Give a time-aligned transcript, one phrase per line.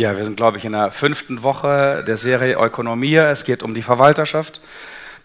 [0.00, 3.30] Ja, wir sind, glaube ich, in der fünften Woche der Serie Ökonomia.
[3.30, 4.62] Es geht um die Verwalterschaft,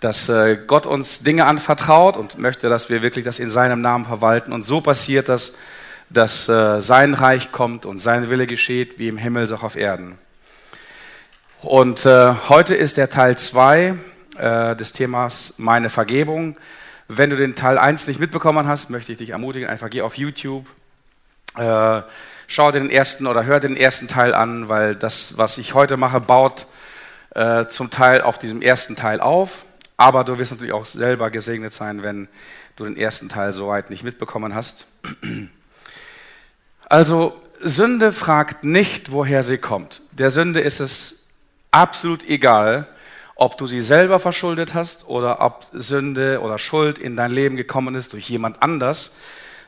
[0.02, 4.04] dass äh, Gott uns Dinge anvertraut und möchte, dass wir wirklich das in seinem Namen
[4.04, 4.52] verwalten.
[4.52, 5.58] Und so passiert das,
[6.10, 9.78] dass äh, sein Reich kommt und sein Wille geschieht, wie im Himmel, so auch auf
[9.78, 10.18] Erden.
[11.62, 13.96] Und äh, heute ist der Teil 2
[14.38, 16.58] äh, des Themas Meine Vergebung.
[17.08, 20.18] Wenn du den Teil 1 nicht mitbekommen hast, möchte ich dich ermutigen, einfach geh auf
[20.18, 20.66] YouTube,
[21.58, 22.02] äh,
[22.48, 25.98] schau dir den ersten oder hör den ersten Teil an, weil das, was ich heute
[25.98, 26.68] mache, baut
[27.36, 29.66] äh, zum Teil auf diesem ersten Teil auf.
[29.98, 32.28] Aber du wirst natürlich auch selber gesegnet sein, wenn
[32.76, 34.88] du den ersten Teil soweit nicht mitbekommen hast.
[36.88, 40.04] Also Sünde fragt nicht, woher sie kommt.
[40.12, 41.26] Der Sünde ist es
[41.72, 42.88] absolut egal,
[43.36, 47.96] ob du sie selber verschuldet hast oder ob Sünde oder Schuld in dein Leben gekommen
[47.96, 49.16] ist durch jemand anders.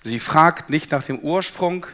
[0.04, 1.86] Sie fragt nicht nach dem Ursprung,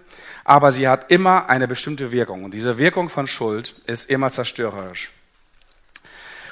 [0.44, 2.44] aber sie hat immer eine bestimmte Wirkung.
[2.44, 5.12] Und diese Wirkung von Schuld ist immer zerstörerisch.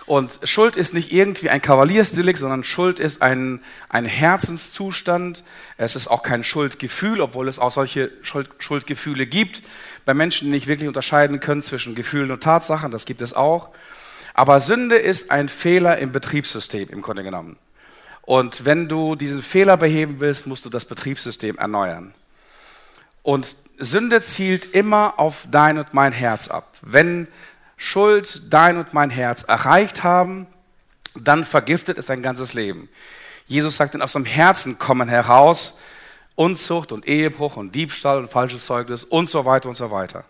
[0.08, 5.44] Und Schuld ist nicht irgendwie ein Kavaliersdelikt, sondern Schuld ist ein, ein Herzenszustand.
[5.78, 9.62] Es ist auch kein Schuldgefühl, obwohl es auch solche Schuld, Schuldgefühle gibt.
[10.06, 13.70] Bei Menschen, die nicht wirklich unterscheiden können zwischen Gefühlen und Tatsachen, das gibt es auch.
[14.34, 17.58] Aber Sünde ist ein Fehler im Betriebssystem im Grunde genommen.
[18.24, 22.14] Und wenn du diesen Fehler beheben willst, musst du das Betriebssystem erneuern.
[23.24, 26.76] Und Sünde zielt immer auf dein und mein Herz ab.
[26.82, 27.28] Wenn
[27.78, 30.48] Schuld dein und mein Herz erreicht haben,
[31.20, 32.90] dann vergiftet es dein ganzes Leben.
[33.48, 35.80] Jesus sagt, denn aus dem Herzen kommen heraus
[36.36, 40.24] Unzucht und Ehebruch und Diebstahl und falsches Zeugnis und so weiter und so weiter.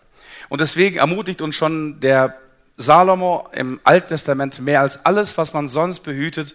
[0.48, 2.36] Und deswegen ermutigt uns schon der
[2.76, 6.54] Salomo im Alten Testament mehr als alles, was man sonst behütet,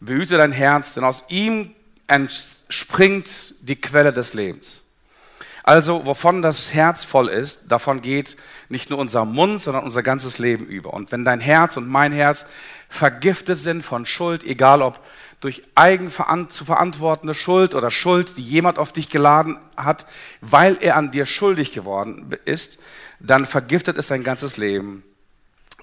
[0.00, 1.72] behüte dein Herz, denn aus ihm
[2.06, 4.82] entspringt die Quelle des Lebens.
[5.62, 8.36] Also, wovon das Herz voll ist, davon geht
[8.68, 10.94] nicht nur unser Mund, sondern unser ganzes Leben über.
[10.94, 12.46] Und wenn dein Herz und mein Herz
[12.88, 15.00] vergiftet sind von Schuld, egal ob
[15.40, 16.10] durch eigen
[16.48, 20.06] zu verantwortende Schuld oder Schuld, die jemand auf dich geladen hat,
[20.40, 22.80] weil er an dir schuldig geworden ist,
[23.18, 25.02] dann vergiftet es dein ganzes Leben.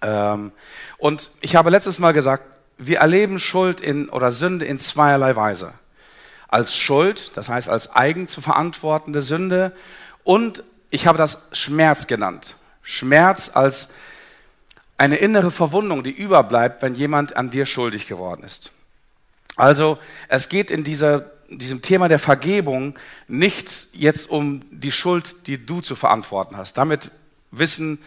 [0.01, 0.53] Ähm,
[0.97, 2.43] und ich habe letztes Mal gesagt,
[2.77, 5.73] wir erleben Schuld in, oder Sünde in zweierlei Weise
[6.47, 9.71] als Schuld, das heißt als eigen zu verantwortende Sünde
[10.23, 12.55] und ich habe das Schmerz genannt.
[12.83, 13.95] Schmerz als
[14.97, 18.71] eine innere Verwundung, die überbleibt, wenn jemand an dir schuldig geworden ist.
[19.55, 19.97] Also
[20.27, 25.81] es geht in dieser, diesem Thema der Vergebung nicht jetzt um die Schuld, die du
[25.81, 26.77] zu verantworten hast.
[26.77, 27.09] Damit
[27.49, 27.99] wissen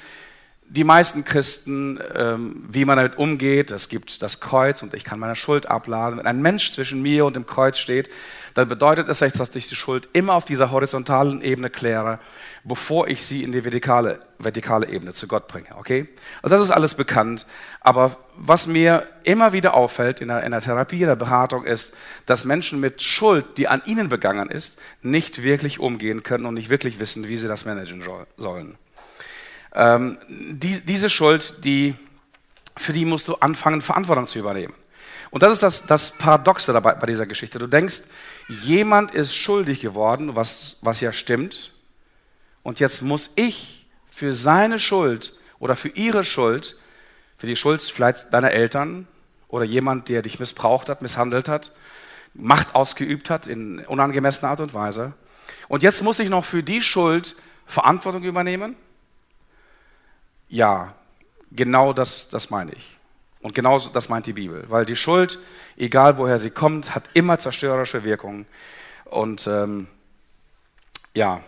[0.69, 3.71] die meisten Christen, ähm, wie man damit umgeht.
[3.71, 6.19] Es gibt das Kreuz und ich kann meine Schuld abladen.
[6.19, 8.11] Wenn ein Mensch zwischen mir und dem Kreuz steht,
[8.55, 12.19] dann bedeutet es, dass ich die Schuld immer auf dieser horizontalen Ebene kläre,
[12.65, 15.69] bevor ich sie in die vertikale, vertikale Ebene zu Gott bringe.
[15.77, 16.09] Okay?
[16.43, 17.47] Also das ist alles bekannt.
[17.81, 21.97] Aber was mir immer wieder auffällt in der, in der Therapie, in der Beratung, ist,
[22.25, 26.71] dass Menschen mit Schuld, die an ihnen begangen ist, nicht wirklich umgehen können und nicht
[26.71, 28.03] wirklich wissen, wie sie das managen
[28.37, 28.79] sollen.
[29.77, 31.95] Ähm, die, diese Schuld, die,
[32.77, 34.75] für die musst du anfangen, Verantwortung zu übernehmen.
[35.31, 37.59] Und das ist das, das Paradoxe dabei bei dieser Geschichte.
[37.59, 38.05] Du denkst,
[38.49, 41.73] jemand ist schuldig geworden, was, was ja stimmt,
[42.63, 46.75] und jetzt muss ich für seine Schuld oder für ihre Schuld,
[47.39, 49.07] für die Schuld vielleicht deiner Eltern
[49.47, 51.71] oder jemand, der dich missbraucht hat, misshandelt hat,
[52.35, 55.15] Macht ausgeübt hat in unangemessener Art und Weise.
[55.69, 58.75] Und jetzt muss ich noch für die Schuld Verantwortung übernehmen
[60.49, 60.95] ja,
[61.51, 62.99] genau das, das meine ich.
[63.41, 64.65] Und genau das meint die Bibel.
[64.69, 65.39] Weil die Schuld,
[65.77, 68.47] egal woher sie kommt, hat immer zerstörerische Wirkungen.
[69.05, 69.87] Und ähm,
[71.15, 71.41] ja,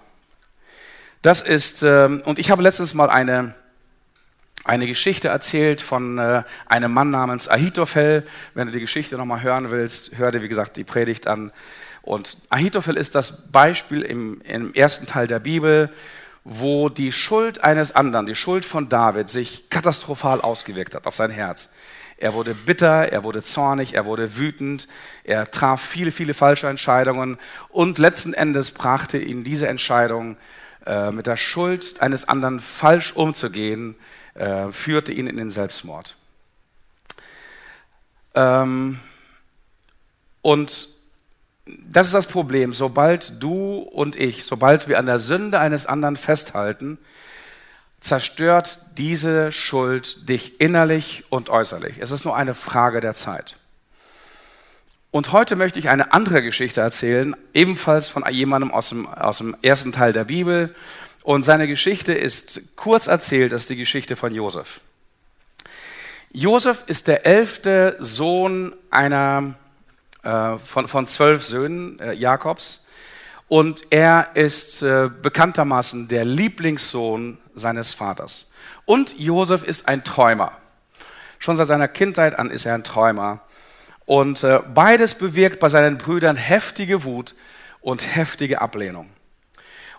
[1.22, 3.54] das ist, ähm, und ich habe letztens mal eine,
[4.64, 8.24] eine Geschichte erzählt von äh, einem Mann namens Ahitophel.
[8.54, 11.52] Wenn du die Geschichte nochmal hören willst, hör dir, wie gesagt, die Predigt an.
[12.02, 15.90] Und Ahitophel ist das Beispiel im, im ersten Teil der Bibel,
[16.44, 21.30] wo die Schuld eines anderen, die Schuld von David, sich katastrophal ausgewirkt hat auf sein
[21.30, 21.74] Herz.
[22.16, 24.88] Er wurde bitter, er wurde zornig, er wurde wütend,
[25.22, 27.38] er traf viele, viele falsche Entscheidungen
[27.68, 30.36] und letzten Endes brachte ihn diese Entscheidung,
[30.88, 33.94] äh, mit der Schuld eines anderen falsch umzugehen,
[34.34, 36.16] äh, führte ihn in den Selbstmord.
[38.34, 38.98] Ähm,
[40.42, 40.88] und
[41.90, 42.72] das ist das Problem.
[42.72, 46.98] Sobald du und ich, sobald wir an der Sünde eines anderen festhalten,
[48.00, 51.96] zerstört diese Schuld dich innerlich und äußerlich.
[52.00, 53.56] Es ist nur eine Frage der Zeit.
[55.10, 59.56] Und heute möchte ich eine andere Geschichte erzählen, ebenfalls von jemandem aus dem, aus dem
[59.62, 60.74] ersten Teil der Bibel.
[61.22, 64.80] Und seine Geschichte ist kurz erzählt, das ist die Geschichte von Josef.
[66.30, 69.54] Josef ist der elfte Sohn einer,
[70.22, 72.86] äh, von, von zwölf Söhnen äh, Jakobs.
[73.48, 78.52] Und er ist äh, bekanntermaßen der Lieblingssohn seines Vaters.
[78.84, 80.52] Und Josef ist ein Träumer.
[81.38, 83.40] Schon seit seiner Kindheit an ist er ein Träumer.
[84.04, 87.34] Und äh, beides bewirkt bei seinen Brüdern heftige Wut
[87.80, 89.10] und heftige Ablehnung.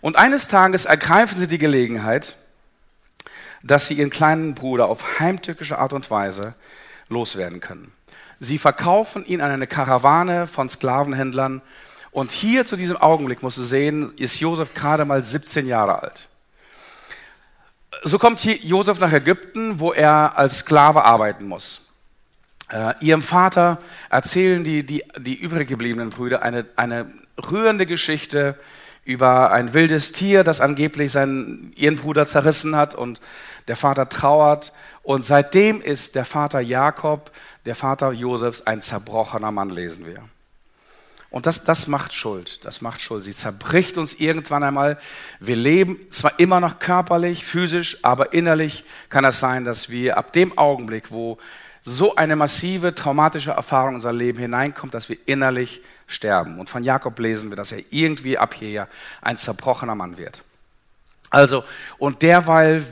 [0.02, 2.36] Und eines Tages ergreifen sie die Gelegenheit,
[3.64, 6.56] dass sie ihren kleinen Bruder auf heimtückische Art und Weise
[7.10, 7.92] loswerden können.
[8.40, 11.62] Sie verkaufen ihn an eine Karawane von Sklavenhändlern.
[12.12, 16.30] Und hier zu diesem Augenblick musst du sehen, ist Josef gerade mal 17 Jahre alt.
[18.04, 21.90] So kommt hier Josef nach Ägypten, wo er als Sklave arbeiten muss.
[22.70, 27.12] Äh, ihrem Vater erzählen die, die, die übrig gebliebenen Brüder eine, eine
[27.52, 28.56] rührende Geschichte
[29.04, 33.20] über ein wildes Tier, das angeblich seinen, ihren Bruder zerrissen hat und
[33.68, 34.72] der Vater trauert.
[35.02, 37.32] Und seitdem ist der Vater Jakob,
[37.66, 40.24] der Vater Josefs, ein zerbrochener Mann, lesen wir.
[41.32, 43.24] Und das, das macht Schuld, das macht Schuld.
[43.24, 44.98] Sie zerbricht uns irgendwann einmal.
[45.40, 50.34] Wir leben zwar immer noch körperlich, physisch, aber innerlich kann es sein, dass wir ab
[50.34, 51.38] dem Augenblick, wo
[51.82, 56.60] so eine massive traumatische Erfahrung in unser Leben hineinkommt, dass wir innerlich sterben.
[56.60, 58.88] Und von Jakob lesen wir, dass er irgendwie ab hier
[59.22, 60.44] ein zerbrochener Mann wird.
[61.30, 61.64] Also,
[62.00, 62.84] und derweil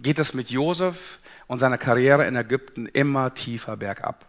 [0.00, 4.26] geht es mit Josef und seiner Karriere in Ägypten immer tiefer bergab.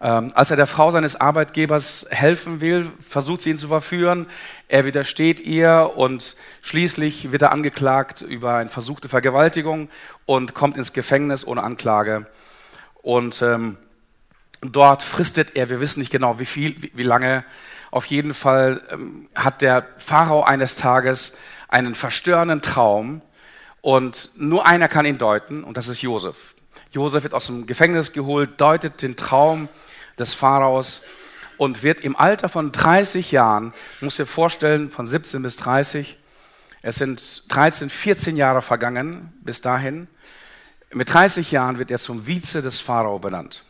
[0.00, 4.26] Ähm, als er der Frau seines Arbeitgebers helfen will, versucht sie ihn zu verführen.
[4.68, 9.88] Er widersteht ihr und schließlich wird er angeklagt über eine versuchte Vergewaltigung
[10.24, 12.26] und kommt ins Gefängnis ohne Anklage.
[13.02, 13.76] Und ähm,
[14.60, 17.44] dort fristet er, wir wissen nicht genau wie viel, wie, wie lange.
[17.90, 21.38] Auf jeden Fall ähm, hat der Pharao eines Tages
[21.68, 23.20] einen verstörenden Traum
[23.80, 26.54] und nur einer kann ihn deuten und das ist Josef.
[26.92, 29.68] Josef wird aus dem Gefängnis geholt, deutet den Traum
[30.18, 31.02] des Pharaos
[31.58, 36.16] und wird im Alter von 30 Jahren, muss dir vorstellen, von 17 bis 30,
[36.82, 40.08] es sind 13, 14 Jahre vergangen bis dahin,
[40.92, 43.64] mit 30 Jahren wird er zum Vize des Pharao benannt.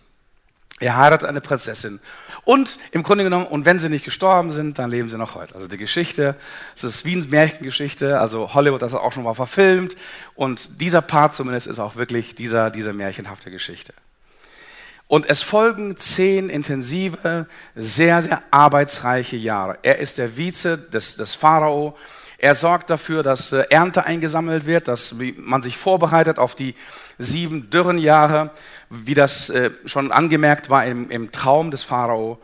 [0.81, 2.01] Er heiratet eine Prinzessin.
[2.45, 5.55] Und im Grunde genommen, und wenn sie nicht gestorben sind, dann leben sie noch heute.
[5.55, 6.37] Also die Geschichte,
[6.77, 9.97] es ist wie eine Märchengeschichte, also Hollywood das hat auch schon mal verfilmt.
[10.35, 13.93] Und dieser Part zumindest ist auch wirklich dieser, diese märchenhafte Geschichte.
[15.09, 19.79] Und es folgen zehn intensive, sehr, sehr arbeitsreiche Jahre.
[19.83, 21.97] Er ist der Vize des, des Pharao.
[22.37, 26.75] Er sorgt dafür, dass äh, Ernte eingesammelt wird, dass man sich vorbereitet auf die
[27.19, 28.51] sieben dürren Jahre,
[28.91, 32.39] wie das äh, schon angemerkt war im, im Traum des Pharao.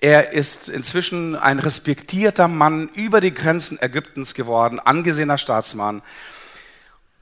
[0.00, 6.02] Er ist inzwischen ein respektierter Mann über die Grenzen Ägyptens geworden, angesehener Staatsmann.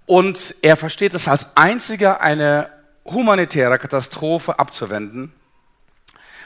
[0.06, 2.70] Und er versteht es als einziger, eine
[3.04, 5.32] humanitäre Katastrophe abzuwenden.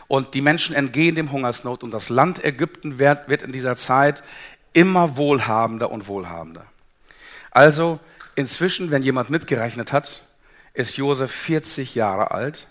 [0.09, 4.23] Und die Menschen entgehen dem Hungersnot und das Land Ägypten wird, wird in dieser Zeit
[4.73, 6.65] immer wohlhabender und wohlhabender.
[7.51, 8.01] Also
[8.35, 10.23] inzwischen, wenn jemand mitgerechnet hat,
[10.75, 12.69] ist Josef 40 Jahre alt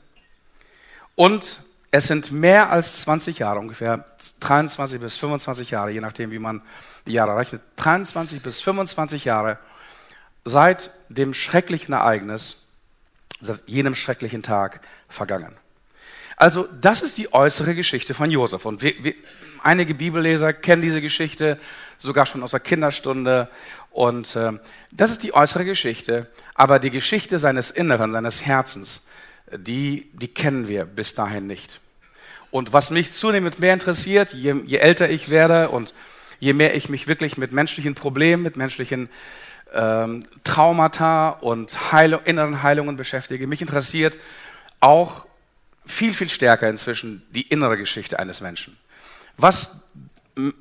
[1.15, 1.62] und
[1.92, 4.06] es sind mehr als 20 Jahre, ungefähr
[4.39, 6.62] 23 bis 25 Jahre, je nachdem, wie man
[7.06, 9.59] die Jahre rechnet, 23 bis 25 Jahre
[10.45, 12.68] seit dem schrecklichen Ereignis,
[13.42, 15.56] seit jenem schrecklichen Tag vergangen.
[16.37, 18.66] Also das ist die äußere Geschichte von Josef.
[18.66, 19.14] Und wir, wir,
[19.61, 21.59] einige Bibelleser kennen diese Geschichte
[21.97, 23.49] sogar schon aus der Kinderstunde.
[23.92, 24.54] Und äh,
[24.92, 26.28] das ist die äußere Geschichte.
[26.56, 29.06] Aber die Geschichte seines Inneren, seines Herzens,
[29.56, 31.81] die, die kennen wir bis dahin nicht.
[32.52, 35.94] Und was mich zunehmend mehr interessiert, je, je älter ich werde und
[36.40, 39.10] je mehr ich mich wirklich mit menschlichen Problemen, mit menschlichen
[39.74, 44.19] ähm, Traumata und Heilung, inneren Heilungen beschäftige, mich interessiert
[44.81, 45.26] auch
[45.86, 48.78] viel, viel stärker inzwischen die innere Geschichte eines Menschen.
[49.38, 49.88] Was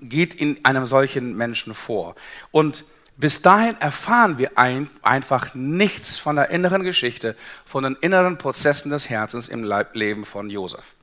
[0.00, 2.14] geht in einem solchen Menschen vor?
[2.50, 2.84] Und
[3.20, 8.90] bis dahin erfahren wir ein, einfach nichts von der inneren Geschichte, von den inneren Prozessen
[8.90, 10.94] des Herzens im Leben von Josef.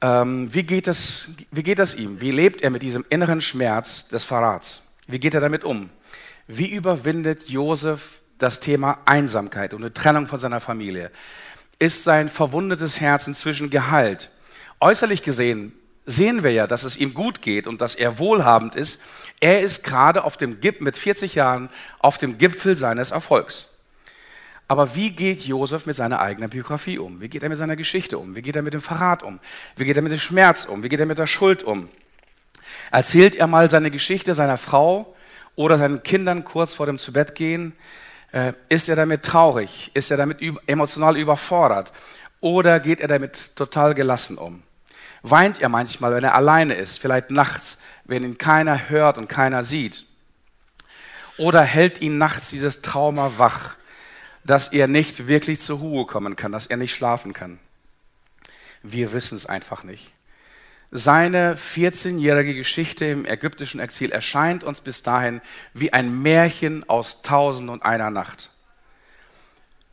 [0.00, 2.20] Ähm, wie, geht es, wie geht es ihm?
[2.20, 4.82] Wie lebt er mit diesem inneren Schmerz des Verrats?
[5.06, 5.90] Wie geht er damit um?
[6.46, 11.10] Wie überwindet Josef das Thema Einsamkeit und die Trennung von seiner Familie?
[11.80, 14.30] ist sein verwundetes Herz inzwischen geheilt.
[14.80, 15.72] Äußerlich gesehen
[16.06, 19.02] sehen wir ja, dass es ihm gut geht und dass er wohlhabend ist.
[19.40, 23.68] Er ist gerade auf dem Gipfel mit 40 Jahren auf dem Gipfel seines Erfolgs.
[24.70, 27.20] Aber wie geht Josef mit seiner eigenen Biografie um?
[27.20, 28.36] Wie geht er mit seiner Geschichte um?
[28.36, 29.40] Wie geht er mit dem Verrat um?
[29.76, 30.82] Wie geht er mit dem Schmerz um?
[30.82, 31.88] Wie geht er mit der Schuld um?
[32.92, 35.16] Erzählt er mal seine Geschichte seiner Frau
[35.56, 37.72] oder seinen Kindern kurz vor dem Zubettgehen?
[38.30, 39.90] Äh, ist er damit traurig?
[39.94, 41.90] Ist er damit emotional überfordert?
[42.40, 44.62] Oder geht er damit total gelassen um?
[45.22, 49.62] Weint er manchmal, wenn er alleine ist, vielleicht nachts, wenn ihn keiner hört und keiner
[49.62, 50.04] sieht?
[51.36, 53.76] Oder hält ihn nachts dieses Trauma wach?
[54.44, 57.58] dass er nicht wirklich zur Ruhe kommen kann, dass er nicht schlafen kann.
[58.82, 60.12] Wir wissen es einfach nicht.
[60.90, 65.40] Seine 14-jährige Geschichte im ägyptischen Exil erscheint uns bis dahin
[65.72, 68.50] wie ein Märchen aus Tausend und einer Nacht.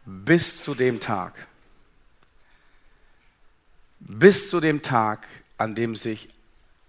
[0.05, 1.34] Bis zu dem Tag.
[4.07, 6.29] Bis zu dem Tag, an dem sich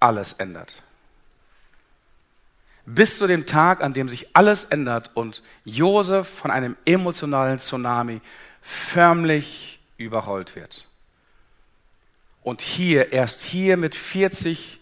[0.00, 0.82] alles ändert
[2.94, 8.20] bis zu dem Tag, an dem sich alles ändert und Josef von einem emotionalen Tsunami
[8.62, 10.88] förmlich überrollt wird.
[12.42, 14.80] Und hier, erst hier mit 40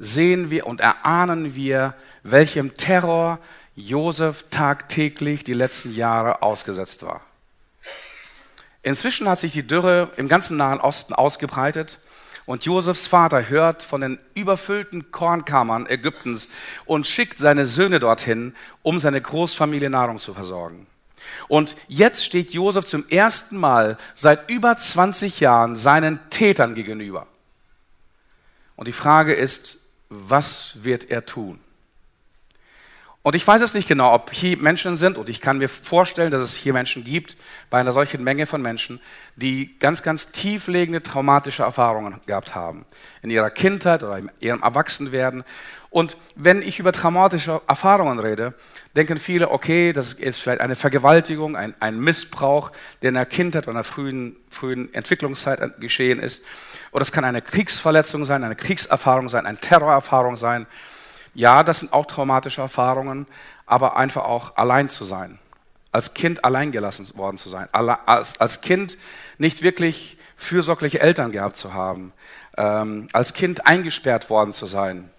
[0.00, 3.38] sehen wir und erahnen wir, welchem Terror
[3.76, 7.20] Josef tagtäglich die letzten Jahre ausgesetzt war.
[8.82, 11.98] Inzwischen hat sich die Dürre im ganzen Nahen Osten ausgebreitet
[12.46, 16.48] und Josefs Vater hört von den überfüllten Kornkammern Ägyptens
[16.86, 20.86] und schickt seine Söhne dorthin, um seine Großfamilie Nahrung zu versorgen.
[21.48, 27.26] Und jetzt steht Josef zum ersten Mal seit über 20 Jahren seinen Tätern gegenüber.
[28.76, 31.60] Und die Frage ist, was wird er tun?
[33.22, 36.30] Und ich weiß es nicht genau, ob hier Menschen sind, und ich kann mir vorstellen,
[36.30, 37.36] dass es hier Menschen gibt,
[37.68, 38.98] bei einer solchen Menge von Menschen,
[39.36, 42.86] die ganz, ganz tieflegende traumatische Erfahrungen gehabt haben.
[43.20, 45.44] In ihrer Kindheit oder in ihrem Erwachsenwerden.
[45.90, 48.54] Und wenn ich über traumatische Erfahrungen rede,
[48.96, 52.72] denken viele, okay, das ist vielleicht eine Vergewaltigung, ein, ein Missbrauch,
[53.02, 56.46] der in der Kindheit oder in der frühen, frühen Entwicklungszeit geschehen ist.
[56.90, 60.66] Oder es kann eine Kriegsverletzung sein, eine Kriegserfahrung sein, eine Terrorerfahrung sein.
[61.34, 63.26] Ja, das sind auch traumatische Erfahrungen,
[63.66, 65.38] aber einfach auch allein zu sein.
[65.92, 67.68] Als Kind allein gelassen worden zu sein.
[67.72, 68.98] Als, als Kind
[69.38, 72.12] nicht wirklich fürsorgliche Eltern gehabt zu haben.
[72.56, 75.10] Ähm, als Kind eingesperrt worden zu sein.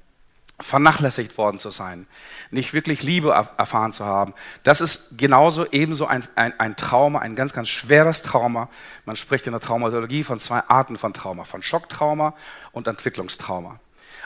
[0.59, 2.07] Vernachlässigt worden zu sein.
[2.51, 4.33] Nicht wirklich Liebe erfahren zu haben.
[4.63, 8.69] Das ist genauso ebenso ein, ein, ein Trauma, ein ganz, ganz schweres Trauma.
[9.05, 11.45] Man spricht in der Traumatologie von zwei Arten von Trauma.
[11.45, 12.35] Von Schocktrauma
[12.71, 13.79] und Entwicklungstrauma.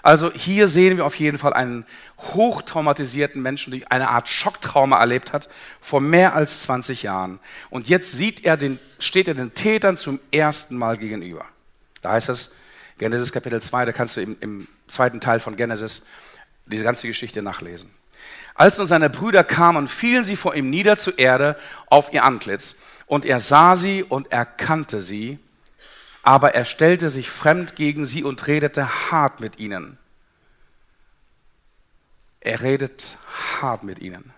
[0.06, 1.84] Also hier sehen wir auf jeden Fall einen
[2.20, 5.50] hochtraumatisierten Menschen, der eine Art Schocktrauma erlebt hat
[5.82, 7.40] vor mehr als 20 Jahren.
[7.72, 11.44] Und jetzt sieht er den, steht er den Tätern zum ersten Mal gegenüber.
[12.04, 12.54] Da heißt es,
[13.00, 16.06] Genesis Kapitel 2, da kannst du im, im zweiten Teil von Genesis
[16.68, 17.90] diese ganze Geschichte nachlesen.
[18.54, 21.58] Als nun seine Brüder kamen, fielen sie vor ihm nieder zur Erde
[21.88, 22.76] auf ihr Antlitz.
[23.08, 25.40] Und er sah sie und erkannte sie,
[26.26, 30.00] aber er stellte sich fremd gegen sie und redete hart mit ihnen.
[32.42, 33.18] Er redet
[33.62, 34.34] hart mit ihnen.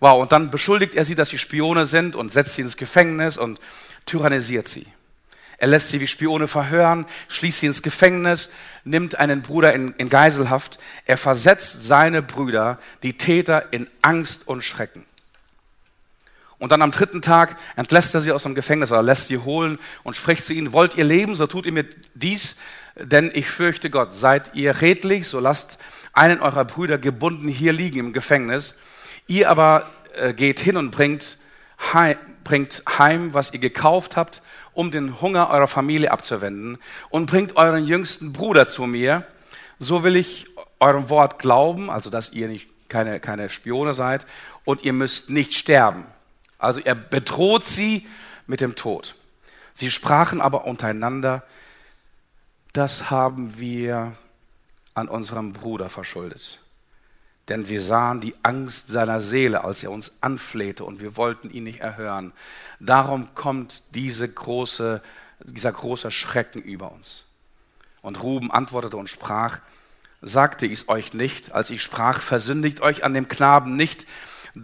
[0.00, 3.36] Wow, und dann beschuldigt er sie, dass sie Spione sind und setzt sie ins Gefängnis
[3.36, 3.60] und
[4.06, 4.86] tyrannisiert sie.
[5.58, 8.50] Er lässt sie wie Spione verhören, schließt sie ins Gefängnis,
[8.84, 10.78] nimmt einen Bruder in, in Geiselhaft.
[11.04, 15.04] Er versetzt seine Brüder, die Täter, in Angst und Schrecken.
[16.58, 19.78] Und dann am dritten Tag entlässt er sie aus dem Gefängnis oder lässt sie holen
[20.02, 22.56] und spricht zu ihnen, wollt ihr leben, so tut ihr mir dies,
[22.96, 24.12] denn ich fürchte Gott.
[24.12, 25.78] Seid ihr redlich, so lasst
[26.12, 28.80] einen eurer Brüder gebunden hier liegen im Gefängnis.
[29.28, 31.38] Ihr aber äh, geht hin und bringt
[31.92, 36.78] heim, bringt heim, was ihr gekauft habt, um den Hunger eurer Familie abzuwenden
[37.10, 39.24] und bringt euren jüngsten Bruder zu mir.
[39.78, 40.46] So will ich
[40.80, 44.26] eurem Wort glauben, also dass ihr nicht keine, keine Spione seid
[44.64, 46.04] und ihr müsst nicht sterben.
[46.58, 48.06] Also er bedroht sie
[48.46, 49.14] mit dem Tod.
[49.72, 51.44] Sie sprachen aber untereinander,
[52.72, 54.12] das haben wir
[54.94, 56.58] an unserem Bruder verschuldet.
[57.48, 61.64] Denn wir sahen die Angst seiner Seele, als er uns anflehte und wir wollten ihn
[61.64, 62.32] nicht erhören.
[62.78, 65.00] Darum kommt diese große,
[65.44, 67.24] dieser große Schrecken über uns.
[68.02, 69.60] Und Ruben antwortete und sprach,
[70.20, 74.06] sagte ich es euch nicht, als ich sprach, versündigt euch an dem Knaben nicht,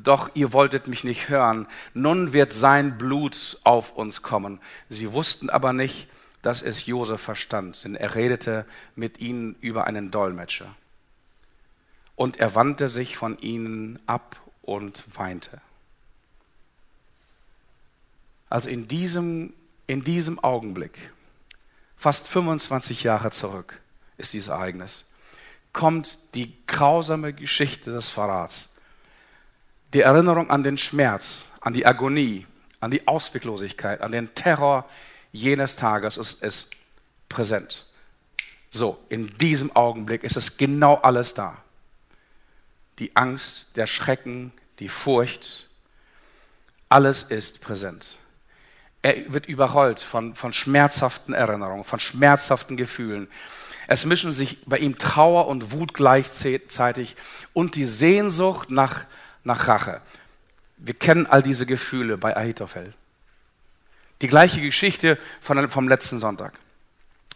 [0.03, 1.67] doch ihr wolltet mich nicht hören.
[1.93, 4.61] Nun wird sein Blut auf uns kommen.
[4.89, 6.09] Sie wussten aber nicht,
[6.43, 10.75] dass es Josef verstand, denn er redete mit ihnen über einen Dolmetscher.
[12.17, 15.61] Und er wandte sich von ihnen ab und weinte.
[18.51, 19.53] Also in diesem,
[19.87, 21.13] in diesem Augenblick,
[21.97, 23.81] fast 25 Jahre zurück,
[24.17, 25.15] ist dieses Ereignis,
[25.73, 28.74] kommt die grausame Geschichte des Verrats
[29.95, 32.47] die Erinnerung an den Schmerz, an die Agonie,
[32.81, 34.89] an die Ausweglosigkeit, an den Terror
[35.33, 36.71] jenes Tages ist es
[37.29, 37.87] präsent.
[38.71, 41.57] So, in diesem Augenblick ist es genau alles da.
[42.99, 45.69] Die Angst, der Schrecken, die Furcht,
[46.89, 48.17] alles ist präsent.
[49.03, 53.29] Er wird überrollt von, von schmerzhaften Erinnerungen, von schmerzhaften Gefühlen.
[53.87, 57.17] Es mischen sich bei ihm Trauer und Wut gleichzeitig
[57.53, 59.05] und die Sehnsucht nach,
[59.45, 60.01] nach Rache.
[60.77, 62.93] Wir kennen all diese Gefühle bei Ahitophel.
[64.23, 66.55] Die gleiche Geschichte von, vom letzten Sonntag.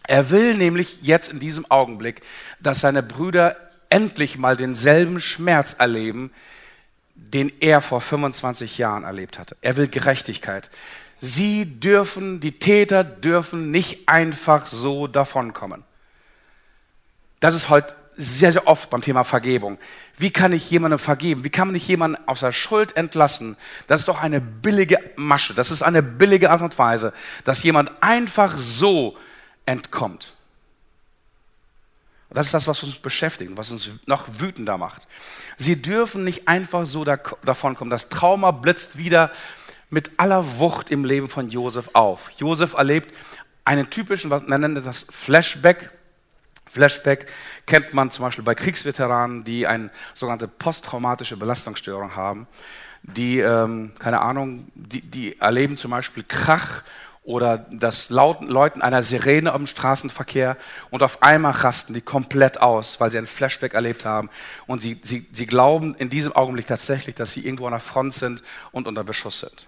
[0.06, 2.22] Er will nämlich jetzt in diesem Augenblick,
[2.60, 3.56] dass seine Brüder
[3.90, 6.32] endlich mal denselben Schmerz erleben,
[7.14, 9.56] den er vor 25 Jahren erlebt hatte.
[9.60, 10.70] Er will Gerechtigkeit.
[11.20, 15.84] Sie dürfen, die Täter dürfen nicht einfach so davonkommen.
[17.40, 19.78] Das ist heute sehr, sehr oft beim Thema Vergebung.
[20.16, 21.44] Wie kann ich jemandem vergeben?
[21.44, 23.56] Wie kann man nicht jemanden aus der Schuld entlassen?
[23.86, 25.54] Das ist doch eine billige Masche.
[25.54, 29.16] Das ist eine billige Art und Weise, dass jemand einfach so
[29.66, 30.32] entkommt.
[32.30, 35.06] Das ist das, was uns beschäftigt, was uns noch wütender macht.
[35.56, 37.90] Sie dürfen nicht einfach so davon kommen.
[37.90, 39.30] Das Trauma blitzt wieder
[39.90, 42.30] mit aller Wucht im Leben von Josef auf.
[42.36, 43.14] Josef erlebt
[43.64, 45.90] einen typischen, man nennt das Flashback,
[46.70, 47.26] Flashback
[47.66, 52.46] kennt man zum Beispiel bei Kriegsveteranen, die eine sogenannte posttraumatische Belastungsstörung haben.
[53.02, 56.82] Die, ähm, keine Ahnung, die, die erleben zum Beispiel Krach
[57.28, 60.56] oder das Lauten, Läuten einer Sirene im Straßenverkehr
[60.90, 64.30] und auf einmal rasten die komplett aus, weil sie ein Flashback erlebt haben
[64.66, 68.14] und sie, sie, sie glauben in diesem Augenblick tatsächlich, dass sie irgendwo an der Front
[68.14, 69.66] sind und unter Beschuss sind.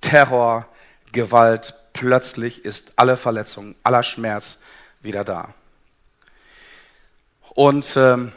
[0.00, 0.68] Terror,
[1.10, 4.60] Gewalt, plötzlich ist alle Verletzung, aller Schmerz
[5.02, 5.54] wieder da.
[7.58, 8.30] Und ähm,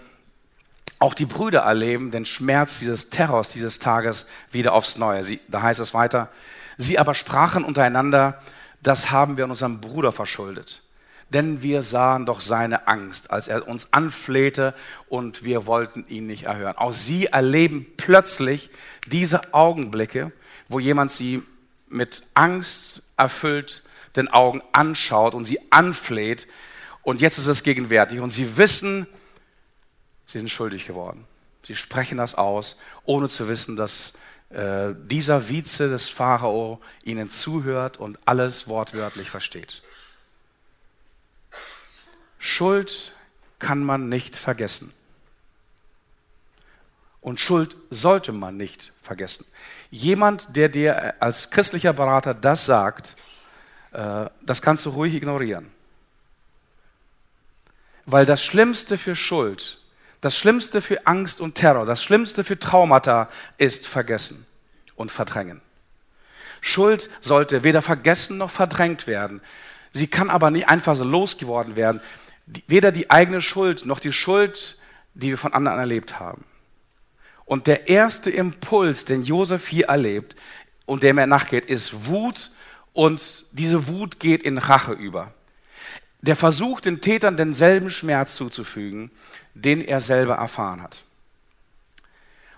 [0.97, 5.21] auch die Brüder erleben den Schmerz dieses Terrors dieses Tages wieder aufs Neue.
[5.21, 6.29] Sie, da heißt es weiter,
[6.75, 8.41] sie aber sprachen untereinander,
[8.81, 10.81] das haben wir unserem Bruder verschuldet.
[11.29, 14.73] Denn wir sahen doch seine Angst, als er uns anflehte
[15.07, 16.75] und wir wollten ihn nicht erhören.
[16.77, 18.71] Auch sie erleben plötzlich
[19.05, 20.31] diese Augenblicke,
[20.67, 21.43] wo jemand sie
[21.89, 23.83] mit Angst erfüllt
[24.15, 26.47] den Augen anschaut und sie anfleht
[27.03, 28.19] und jetzt ist es gegenwärtig.
[28.19, 29.07] Und sie wissen,
[30.25, 31.25] sie sind schuldig geworden.
[31.65, 34.17] Sie sprechen das aus, ohne zu wissen, dass
[34.49, 39.81] äh, dieser Vize des Pharao ihnen zuhört und alles wortwörtlich versteht.
[42.37, 43.13] Schuld
[43.59, 44.91] kann man nicht vergessen.
[47.21, 49.45] Und Schuld sollte man nicht vergessen.
[49.91, 53.15] Jemand, der dir als christlicher Berater das sagt,
[53.91, 55.71] äh, das kannst du ruhig ignorieren.
[58.11, 59.77] Weil das Schlimmste für Schuld,
[60.19, 64.45] das Schlimmste für Angst und Terror, das Schlimmste für Traumata ist Vergessen
[64.97, 65.61] und Verdrängen.
[66.59, 69.39] Schuld sollte weder vergessen noch verdrängt werden.
[69.91, 72.01] Sie kann aber nicht einfach so losgeworden werden.
[72.67, 74.77] Weder die eigene Schuld noch die Schuld,
[75.13, 76.43] die wir von anderen erlebt haben.
[77.45, 80.35] Und der erste Impuls, den Josef hier erlebt
[80.85, 82.51] und dem er nachgeht, ist Wut
[82.91, 85.33] und diese Wut geht in Rache über
[86.21, 89.11] der versucht, den Tätern denselben Schmerz zuzufügen,
[89.53, 91.05] den er selber erfahren hat.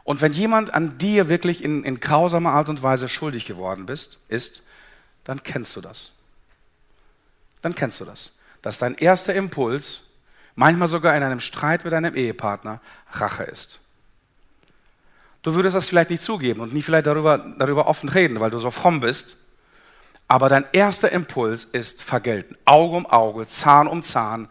[0.03, 4.19] Und wenn jemand an dir wirklich in, in grausamer Art und Weise schuldig geworden bist,
[4.27, 4.67] ist,
[5.23, 6.11] dann kennst du das.
[7.61, 8.37] Dann kennst du das.
[8.61, 10.07] Dass dein erster Impuls,
[10.55, 13.79] manchmal sogar in einem Streit mit deinem Ehepartner, Rache ist.
[15.41, 18.59] Du würdest das vielleicht nicht zugeben und nie vielleicht darüber, darüber offen reden, weil du
[18.59, 19.37] so fromm bist.
[20.33, 22.57] Aber dein erster Impuls ist vergelten.
[22.65, 24.49] Auge um Auge, Zahn um Zahn.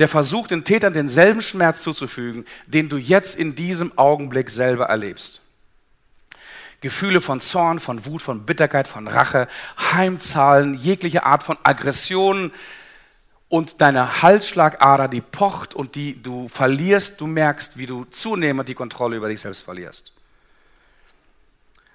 [0.00, 5.42] Der versucht den Tätern denselben Schmerz zuzufügen, den du jetzt in diesem Augenblick selber erlebst.
[6.80, 9.46] Gefühle von Zorn, von Wut, von Bitterkeit, von Rache,
[9.92, 12.50] Heimzahlen, jegliche Art von Aggression
[13.48, 18.74] und deine Halsschlagader, die pocht und die du verlierst, du merkst, wie du zunehmend die
[18.74, 20.12] Kontrolle über dich selbst verlierst.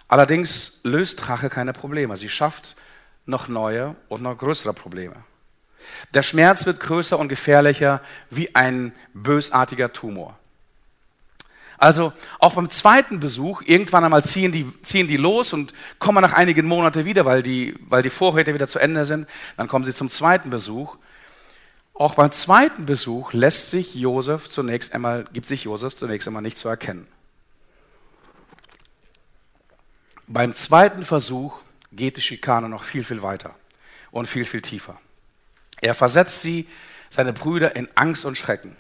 [0.08, 2.16] Allerdings löst Rache keine Probleme.
[2.16, 2.78] Sie schafft
[3.26, 5.16] noch neue und noch größere Probleme.
[6.14, 10.38] Der Schmerz wird größer und gefährlicher wie ein bösartiger Tumor.
[11.78, 16.34] Also auch beim zweiten Besuch, irgendwann einmal ziehen die, ziehen die los und kommen nach
[16.34, 19.28] einigen Monaten wieder, weil die, weil die Vorräte wieder zu Ende sind.
[19.58, 20.96] Dann kommen sie zum zweiten Besuch.
[21.94, 26.58] Auch beim zweiten Besuch lässt sich Josef zunächst einmal, gibt sich Josef zunächst einmal nicht
[26.58, 27.08] zu erkennen.
[30.28, 31.60] Beim zweiten Versuch
[31.96, 33.56] geht die Schikane noch viel, viel weiter
[34.12, 35.00] und viel, viel tiefer.
[35.82, 36.68] Er versetzt sie,
[37.10, 38.76] seine Brüder, in Angst und Schrecken.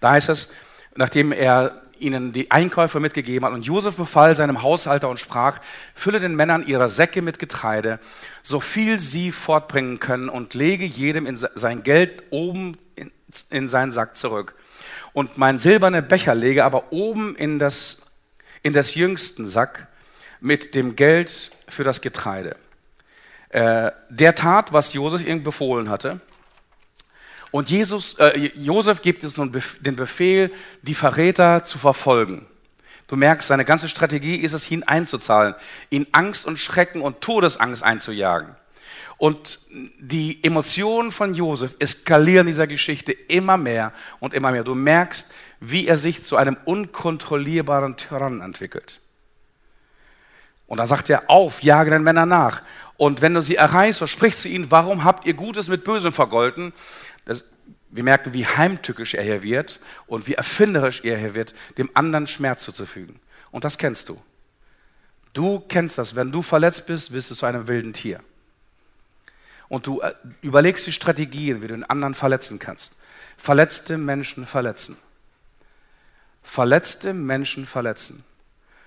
[0.00, 0.52] Da heißt es,
[0.94, 3.52] nachdem er ihnen die Einkäufe mitgegeben hat.
[3.52, 5.60] Und Josef befahl seinem Haushalter und sprach,
[5.94, 7.98] fülle den Männern ihre Säcke mit Getreide,
[8.42, 13.12] so viel sie fortbringen können und lege jedem in sein Geld oben in,
[13.50, 14.54] in seinen Sack zurück.
[15.12, 18.02] Und mein silberner Becher lege aber oben in das,
[18.62, 19.88] in das jüngsten Sack
[20.40, 22.56] mit dem Geld für das Getreide.
[23.50, 26.20] Äh, der tat, was Josef ihm befohlen hatte.
[27.50, 32.46] Und Jesus, äh, Josef gibt es nun den Befehl, die Verräter zu verfolgen.
[33.08, 35.56] Du merkst, seine ganze Strategie ist es, ihn einzuzahlen,
[35.90, 38.54] ihn Angst und Schrecken und Todesangst einzujagen.
[39.18, 39.58] Und
[39.98, 44.62] die Emotionen von Josef eskalieren dieser Geschichte immer mehr und immer mehr.
[44.62, 49.00] Du merkst, wie er sich zu einem unkontrollierbaren Tyrannen entwickelt.
[50.70, 52.62] Und da sagt er, auf, jage den Männern nach.
[52.96, 56.72] Und wenn du sie erreichst, versprichst du ihnen, warum habt ihr Gutes mit Bösem vergolten?
[57.24, 57.44] Das,
[57.90, 62.28] wir merken, wie heimtückisch er hier wird und wie erfinderisch er hier wird, dem anderen
[62.28, 63.18] Schmerz zuzufügen.
[63.50, 64.22] Und das kennst du.
[65.32, 66.14] Du kennst das.
[66.14, 68.20] Wenn du verletzt bist, bist du zu einem wilden Tier
[69.68, 72.94] und du äh, überlegst die Strategien, wie du den anderen verletzen kannst.
[73.36, 74.96] Verletzte Menschen verletzen.
[76.44, 78.24] Verletzte Menschen verletzen.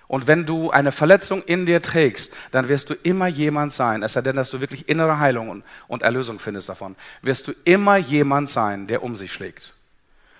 [0.06, 4.12] Und wenn du eine Verletzung in dir trägst, dann wirst du immer jemand sein, es
[4.12, 8.50] sei denn, dass du wirklich innere Heilung und Erlösung findest davon, wirst du immer jemand
[8.50, 9.74] sein, der um sich schlägt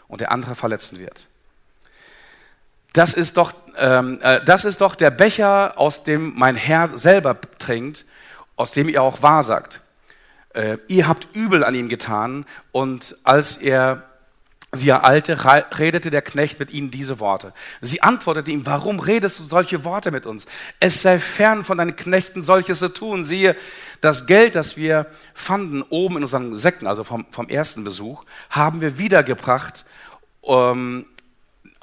[0.07, 1.29] und der andere verletzen wird.
[2.93, 7.37] Das ist doch, ähm, äh, das ist doch der Becher, aus dem mein Herr selber
[7.59, 8.05] trinkt,
[8.57, 9.81] aus dem ihr auch wahrsagt
[10.55, 12.47] äh, ihr habt übel an ihm getan.
[12.73, 14.03] Und als er
[14.75, 15.39] sie ereilte,
[15.79, 17.53] redete der Knecht mit ihnen diese Worte.
[17.81, 20.47] Sie antwortete ihm, warum redest du solche Worte mit uns?
[20.81, 23.25] Es sei fern von deinen Knechten solches zu tun.
[23.25, 23.57] Siehe,
[24.01, 28.81] das Geld, das wir fanden oben in unseren Säcken, also vom, vom ersten Besuch, haben
[28.81, 29.85] wir wiedergebracht
[30.43, 31.07] ähm,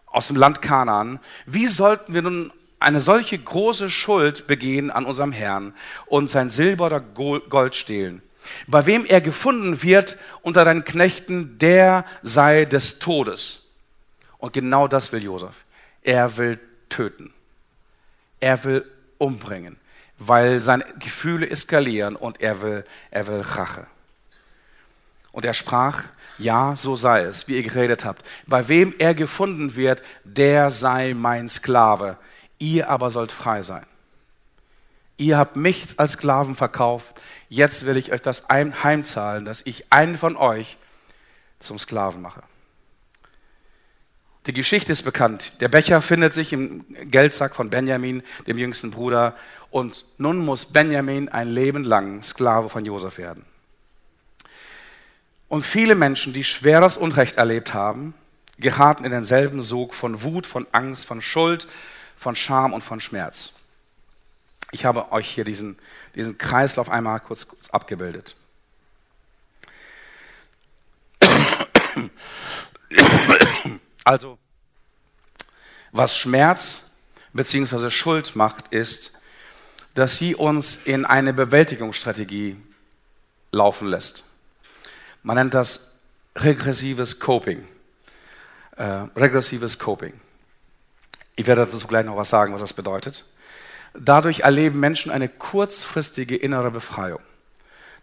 [0.05, 1.19] aus dem Land Kanaan.
[1.45, 5.73] Wie sollten wir nun eine solche große Schuld begehen an unserem Herrn
[6.07, 8.21] und sein Silber oder Gold stehlen?
[8.67, 13.69] Bei wem er gefunden wird unter deinen Knechten, der sei des Todes.
[14.37, 15.65] Und genau das will Josef.
[16.01, 17.33] Er will töten.
[18.39, 19.77] Er will umbringen,
[20.17, 23.85] weil seine Gefühle eskalieren und er will, er will Rache.
[25.31, 26.03] Und er sprach,
[26.37, 28.25] ja, so sei es, wie ihr geredet habt.
[28.47, 32.17] Bei wem er gefunden wird, der sei mein Sklave.
[32.57, 33.85] Ihr aber sollt frei sein.
[35.17, 37.15] Ihr habt mich als Sklaven verkauft
[37.51, 40.77] jetzt will ich euch das heimzahlen, dass ich einen von euch
[41.59, 42.41] zum Sklaven mache.
[44.47, 45.61] Die Geschichte ist bekannt.
[45.61, 49.35] Der Becher findet sich im Geldsack von Benjamin, dem jüngsten Bruder,
[49.69, 53.45] und nun muss Benjamin ein Leben lang Sklave von Josef werden.
[55.47, 58.13] Und viele Menschen, die schweres Unrecht erlebt haben,
[58.57, 61.67] geraten in denselben Sog von Wut, von Angst, von Schuld,
[62.15, 63.53] von Scham und von Schmerz.
[64.71, 65.77] Ich habe euch hier diesen,
[66.15, 68.35] diesen Kreislauf einmal kurz, kurz abgebildet.
[74.03, 74.37] Also,
[75.91, 76.91] was Schmerz
[77.33, 77.89] bzw.
[77.89, 79.19] Schuld macht, ist,
[79.93, 82.57] dass sie uns in eine Bewältigungsstrategie
[83.51, 84.31] laufen lässt.
[85.23, 85.99] Man nennt das
[86.35, 87.67] regressives Coping.
[88.77, 88.83] Äh,
[89.15, 90.19] regressives Coping.
[91.35, 93.25] Ich werde dazu gleich noch was sagen, was das bedeutet.
[93.93, 97.19] Dadurch erleben Menschen eine kurzfristige innere Befreiung.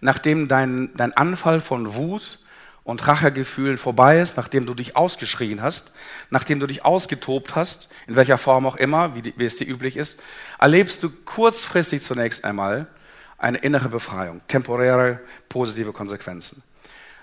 [0.01, 2.39] Nachdem dein, dein Anfall von Wut
[2.85, 5.93] und Rachegefühlen vorbei ist, nachdem du dich ausgeschrien hast,
[6.31, 9.97] nachdem du dich ausgetobt hast, in welcher Form auch immer, wie, wie es dir üblich
[9.97, 10.23] ist,
[10.59, 12.87] erlebst du kurzfristig zunächst einmal
[13.37, 16.63] eine innere Befreiung, temporäre positive Konsequenzen.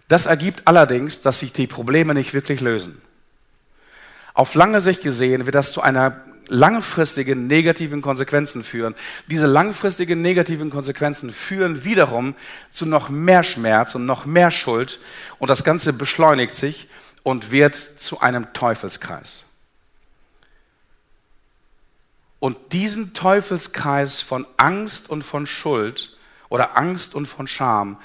[0.08, 3.02] Das ergibt allerdings, dass sich die Probleme nicht wirklich lösen.
[4.34, 8.96] Auf lange Sicht gesehen wird das zu einer langfristige negativen Konsequenzen führen.
[9.28, 12.36] Diese langfristigen negativen Konsequenzen führen wiederum
[12.70, 15.00] zu noch mehr Schmerz und noch mehr Schuld
[15.40, 16.88] und das Ganze beschleunigt sich
[17.24, 19.44] und wird zu einem Teufelskreis.
[22.40, 26.18] Und diesen Teufelskreis von Angst und von Schuld
[26.50, 27.98] oder Angst und von Scham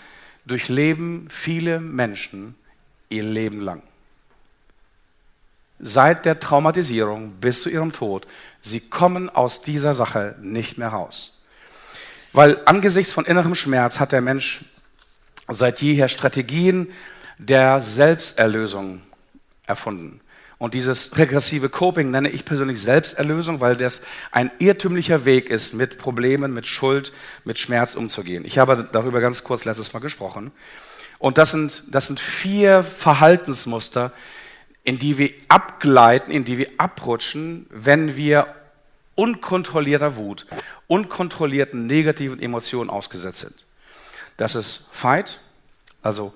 [0.46, 2.54] durchleben viele Menschen
[3.10, 3.82] ihr Leben lang
[5.80, 8.26] seit der Traumatisierung bis zu ihrem Tod.
[8.60, 11.40] Sie kommen aus dieser Sache nicht mehr raus.
[12.32, 14.64] Weil angesichts von innerem Schmerz hat der Mensch
[15.48, 16.92] seit jeher Strategien
[17.38, 19.02] der Selbsterlösung
[19.66, 20.20] erfunden.
[20.58, 25.96] Und dieses regressive Coping nenne ich persönlich Selbsterlösung, weil das ein irrtümlicher Weg ist, mit
[25.96, 27.12] Problemen, mit Schuld,
[27.44, 28.44] mit Schmerz umzugehen.
[28.44, 30.52] Ich habe darüber ganz kurz letztes Mal gesprochen.
[31.18, 34.12] Und das sind, das sind vier Verhaltensmuster,
[34.90, 38.52] in die wir abgleiten, in die wir abrutschen, wenn wir
[39.14, 40.46] unkontrollierter Wut,
[40.88, 43.54] unkontrollierten negativen Emotionen ausgesetzt sind.
[44.36, 45.38] Das ist Fight,
[46.02, 46.34] also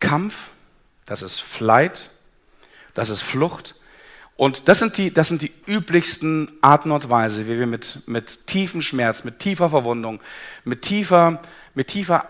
[0.00, 0.48] Kampf,
[1.06, 2.10] das ist Flight,
[2.94, 3.76] das ist Flucht.
[4.36, 8.48] Und das sind die, das sind die üblichsten Arten und Weise, wie wir mit, mit
[8.48, 10.20] tiefem Schmerz, mit tiefer Verwundung,
[10.64, 11.40] mit tiefer,
[11.76, 12.28] mit tiefer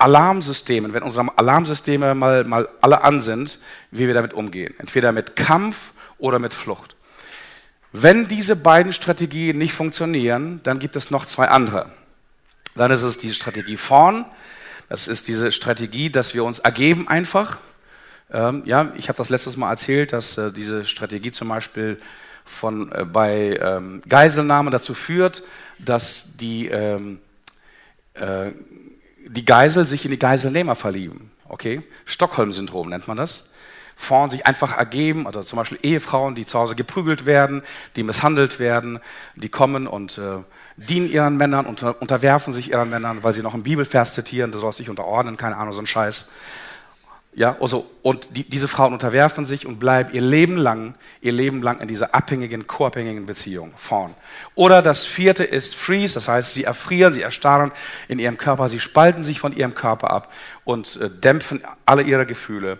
[0.00, 3.58] Alarmsystemen, wenn unsere Alarmsysteme mal, mal alle an sind,
[3.90, 4.74] wie wir damit umgehen.
[4.78, 6.96] Entweder mit Kampf oder mit Flucht.
[7.92, 11.90] Wenn diese beiden Strategien nicht funktionieren, dann gibt es noch zwei andere.
[12.76, 14.24] Dann ist es die Strategie vorn.
[14.88, 17.58] Das ist diese Strategie, dass wir uns ergeben einfach.
[18.32, 22.00] Ähm, ja, ich habe das letztes Mal erzählt, dass äh, diese Strategie zum Beispiel
[22.44, 25.42] von, äh, bei ähm, Geiselnahme dazu führt,
[25.78, 27.20] dass die, ähm,
[28.14, 28.52] äh,
[29.30, 31.30] die Geisel sich in die Geiselnehmer verlieben.
[31.48, 31.82] Okay?
[32.04, 33.50] Stockholm-Syndrom nennt man das.
[33.94, 37.62] Frauen sich einfach ergeben, also zum Beispiel Ehefrauen, die zu Hause geprügelt werden,
[37.96, 38.98] die misshandelt werden,
[39.36, 40.38] die kommen und äh,
[40.76, 44.58] dienen ihren Männern, unter, unterwerfen sich ihren Männern, weil sie noch einen Bibelvers zitieren, du
[44.58, 46.30] sollst dich unterordnen, keine Ahnung, so ein Scheiß.
[47.32, 51.62] Ja, also, und die, diese Frauen unterwerfen sich und bleiben ihr Leben lang, ihr Leben
[51.62, 54.14] lang in dieser abhängigen, co-abhängigen Beziehung vorn.
[54.56, 57.70] Oder das vierte ist Freeze, das heißt, sie erfrieren, sie erstarren
[58.08, 60.32] in ihrem Körper, sie spalten sich von ihrem Körper ab
[60.64, 62.78] und äh, dämpfen alle ihre Gefühle.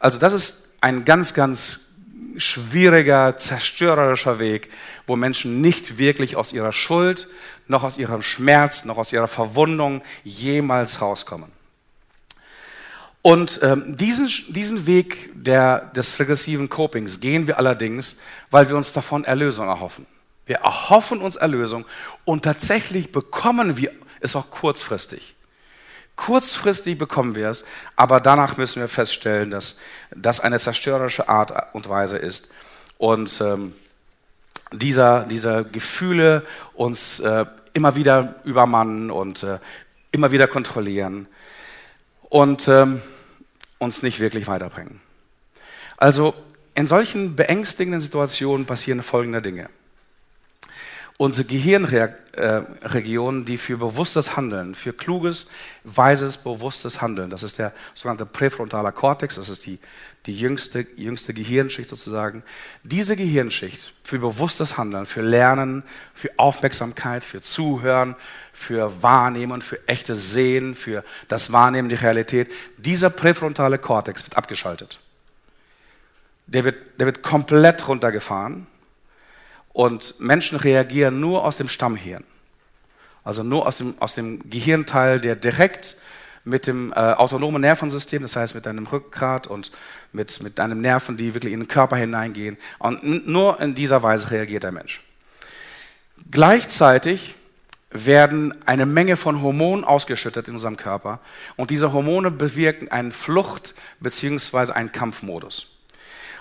[0.00, 1.92] Also das ist ein ganz, ganz
[2.38, 4.70] schwieriger, zerstörerischer Weg,
[5.06, 7.28] wo Menschen nicht wirklich aus ihrer Schuld,
[7.68, 11.52] noch aus ihrem Schmerz, noch aus ihrer Verwundung jemals rauskommen.
[13.22, 18.92] Und ähm, diesen, diesen Weg der, des regressiven Copings gehen wir allerdings, weil wir uns
[18.92, 20.06] davon Erlösung erhoffen.
[20.44, 21.84] Wir erhoffen uns Erlösung
[22.24, 25.36] und tatsächlich bekommen wir es auch kurzfristig.
[26.16, 29.78] Kurzfristig bekommen wir es, aber danach müssen wir feststellen, dass
[30.14, 32.52] das eine zerstörerische Art und Weise ist.
[32.98, 33.72] Und ähm,
[34.72, 39.58] dieser, dieser Gefühle uns äh, immer wieder übermannen und äh,
[40.10, 41.28] immer wieder kontrollieren
[42.32, 43.02] und ähm,
[43.82, 45.00] uns nicht wirklich weiterbringen.
[45.96, 46.34] Also
[46.74, 49.68] in solchen beängstigenden Situationen passieren folgende Dinge
[51.22, 55.46] unsere Gehirnregionen, die für bewusstes Handeln, für kluges,
[55.84, 59.78] weises, bewusstes Handeln, das ist der sogenannte präfrontale Kortex, das ist die,
[60.26, 62.44] die jüngste, jüngste Gehirnschicht sozusagen.
[62.84, 65.82] Diese Gehirnschicht für bewusstes Handeln, für Lernen,
[66.14, 68.14] für Aufmerksamkeit, für Zuhören,
[68.52, 75.00] für Wahrnehmen, für echtes Sehen, für das Wahrnehmen der Realität, dieser präfrontale Kortex wird abgeschaltet.
[76.46, 78.66] Der wird, der wird komplett runtergefahren
[79.72, 82.24] und Menschen reagieren nur aus dem Stammhirn.
[83.24, 85.96] Also nur aus dem, aus dem Gehirnteil, der direkt
[86.44, 89.70] mit dem äh, autonomen Nervensystem, das heißt mit deinem Rückgrat und
[90.12, 92.56] mit, mit deinen Nerven, die wirklich in den Körper hineingehen.
[92.78, 95.02] Und nur in dieser Weise reagiert der Mensch.
[96.30, 97.34] Gleichzeitig
[97.90, 101.20] werden eine Menge von Hormonen ausgeschüttet in unserem Körper
[101.56, 104.72] und diese Hormone bewirken einen Flucht- bzw.
[104.72, 105.68] einen Kampfmodus.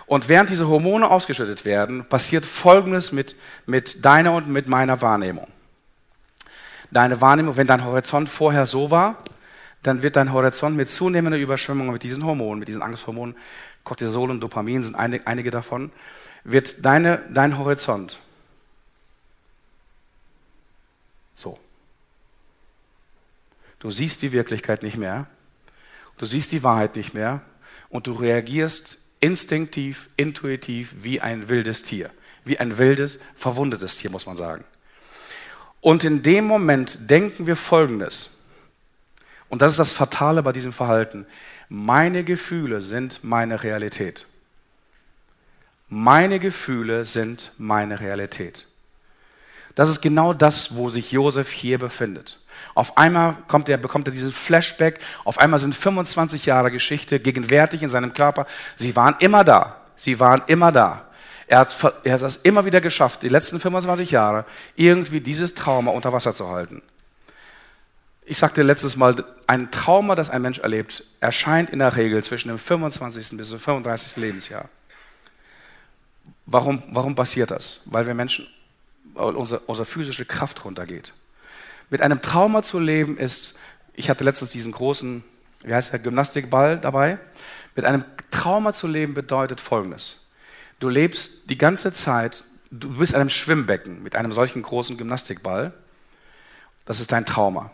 [0.05, 5.47] Und während diese Hormone ausgeschüttet werden, passiert Folgendes mit, mit deiner und mit meiner Wahrnehmung.
[6.91, 9.23] Deine Wahrnehmung, wenn dein Horizont vorher so war,
[9.83, 13.35] dann wird dein Horizont mit zunehmender Überschwemmung mit diesen Hormonen, mit diesen Angsthormonen,
[13.83, 15.91] Cortisol und Dopamin sind einige, einige davon,
[16.43, 18.19] wird deine, dein Horizont
[21.33, 21.57] so.
[23.79, 25.27] Du siehst die Wirklichkeit nicht mehr,
[26.17, 27.41] du siehst die Wahrheit nicht mehr
[27.89, 32.09] und du reagierst instinktiv, intuitiv wie ein wildes Tier.
[32.43, 34.63] Wie ein wildes, verwundetes Tier, muss man sagen.
[35.79, 38.40] Und in dem Moment denken wir Folgendes.
[39.51, 41.27] Und das ist das Fatale bei diesem Verhalten.
[41.67, 44.25] Meine Gefühle sind meine Realität.
[45.89, 48.65] Meine Gefühle sind meine Realität.
[49.75, 52.39] Das ist genau das, wo sich Josef hier befindet.
[52.75, 55.01] Auf einmal kommt er, bekommt er diesen Flashback.
[55.25, 58.47] Auf einmal sind 25 Jahre Geschichte gegenwärtig in seinem Körper.
[58.77, 59.81] Sie waren immer da.
[59.97, 61.09] Sie waren immer da.
[61.47, 64.45] Er hat, er hat es immer wieder geschafft, die letzten 25 Jahre
[64.77, 66.81] irgendwie dieses Trauma unter Wasser zu halten.
[68.25, 72.49] Ich sagte letztes Mal, ein Trauma, das ein Mensch erlebt, erscheint in der Regel zwischen
[72.49, 73.37] dem 25.
[73.37, 74.17] bis zum 35.
[74.17, 74.69] Lebensjahr.
[76.45, 77.81] Warum, warum passiert das?
[77.85, 78.47] Weil wir Menschen,
[79.13, 81.13] weil unsere, unsere physische Kraft runtergeht.
[81.89, 83.59] Mit einem Trauma zu leben ist,
[83.93, 85.23] ich hatte letztens diesen großen,
[85.63, 87.17] wie heißt der, Gymnastikball dabei.
[87.75, 90.27] Mit einem Trauma zu leben bedeutet Folgendes.
[90.79, 95.73] Du lebst die ganze Zeit, du bist in einem Schwimmbecken mit einem solchen großen Gymnastikball.
[96.85, 97.71] Das ist dein Trauma.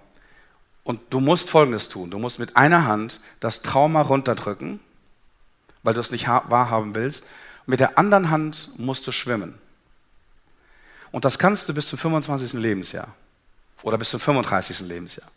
[0.88, 2.12] Und du musst Folgendes tun.
[2.12, 4.80] Du musst mit einer Hand das Trauma runterdrücken,
[5.84, 7.26] weil du es nicht wahrhaben willst.
[7.66, 9.56] Mit der anderen Hand musst du schwimmen.
[11.12, 12.54] Und das kannst du bis zum 25.
[12.54, 13.14] Lebensjahr
[13.84, 14.80] oder bis zum 35.
[14.88, 15.28] Lebensjahr.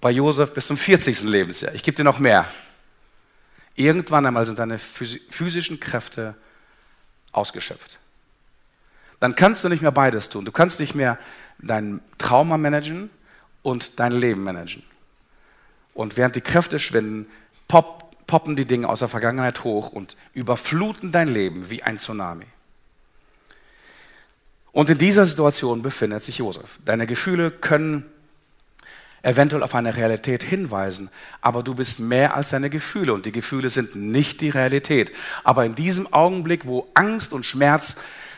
[0.00, 1.22] Bei Josef bis zum 40.
[1.22, 1.74] Lebensjahr.
[1.74, 2.46] Ich gebe dir noch mehr.
[3.74, 6.36] Irgendwann einmal sind deine physischen Kräfte
[7.32, 7.98] ausgeschöpft.
[9.18, 10.44] Dann kannst du nicht mehr beides tun.
[10.44, 11.18] Du kannst nicht mehr
[11.58, 13.10] dein Trauma managen
[13.62, 14.82] und dein Leben managen.
[15.94, 17.26] Und während die Kräfte schwinden,
[17.68, 22.46] pop, poppen die Dinge aus der Vergangenheit hoch und überfluten dein Leben wie ein Tsunami.
[24.72, 26.78] Und in dieser Situation befindet sich Josef.
[26.84, 28.04] Deine Gefühle können
[29.22, 33.68] eventuell auf eine Realität hinweisen, aber du bist mehr als deine Gefühle und die Gefühle
[33.68, 35.12] sind nicht die Realität.
[35.44, 37.96] Aber in diesem Augenblick, wo Angst und Schmerz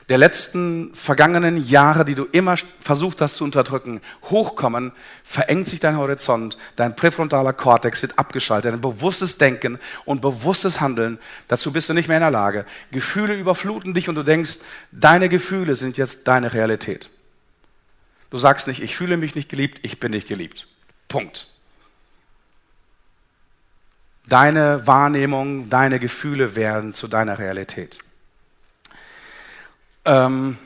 [0.08, 5.96] der letzten vergangenen Jahre, die du immer versucht hast zu unterdrücken, hochkommen, verengt sich dein
[5.96, 11.94] Horizont, dein präfrontaler Kortex wird abgeschaltet, dein bewusstes Denken und bewusstes Handeln, dazu bist du
[11.94, 12.66] nicht mehr in der Lage.
[12.90, 14.58] Gefühle überfluten dich und du denkst,
[14.90, 17.10] deine Gefühle sind jetzt deine Realität.
[18.30, 20.66] Du sagst nicht, ich fühle mich nicht geliebt, ich bin nicht geliebt.
[21.08, 21.46] Punkt.
[24.26, 27.98] Deine Wahrnehmung, deine Gefühle werden zu deiner Realität.
[30.04, 30.56] Ähm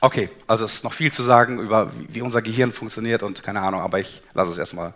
[0.00, 3.60] okay, also es ist noch viel zu sagen über, wie unser Gehirn funktioniert und keine
[3.60, 4.94] Ahnung, aber ich lasse es erstmal.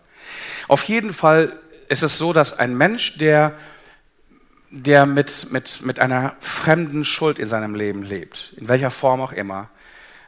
[0.68, 3.54] Auf jeden Fall ist es so, dass ein Mensch, der,
[4.70, 9.32] der mit, mit, mit einer fremden Schuld in seinem Leben lebt, in welcher Form auch
[9.32, 9.68] immer,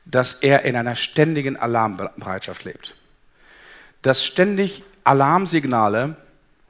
[0.05, 2.96] dass er in einer ständigen Alarmbereitschaft lebt
[4.03, 6.16] dass ständig Alarmsignale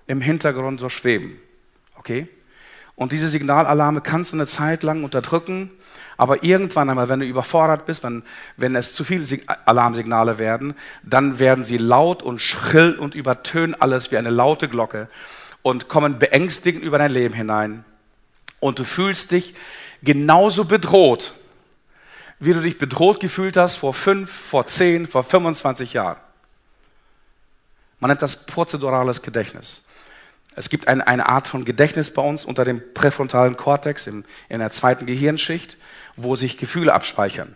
[0.07, 1.39] im Hintergrund so schweben.
[1.97, 2.29] Okay?
[2.97, 5.71] Und diese Signalalarme kannst du eine Zeit lang unterdrücken,
[6.17, 8.23] aber irgendwann einmal, wenn du überfordert bist, wenn,
[8.57, 9.25] wenn es zu viele
[9.65, 15.09] Alarmsignale werden, dann werden sie laut und schrill und übertönen alles wie eine laute Glocke
[15.63, 17.85] und kommen beängstigend über dein Leben hinein.
[18.61, 19.55] Und du fühlst dich
[20.03, 21.33] genauso bedroht,
[22.39, 26.19] wie du dich bedroht gefühlt hast vor fünf, vor zehn, vor 25 Jahren.
[28.01, 29.82] Man nennt das prozedurales Gedächtnis.
[30.55, 34.59] Es gibt ein, eine Art von Gedächtnis bei uns unter dem präfrontalen Kortex im, in
[34.59, 35.77] der zweiten Gehirnschicht,
[36.17, 37.55] wo sich Gefühle abspeichern.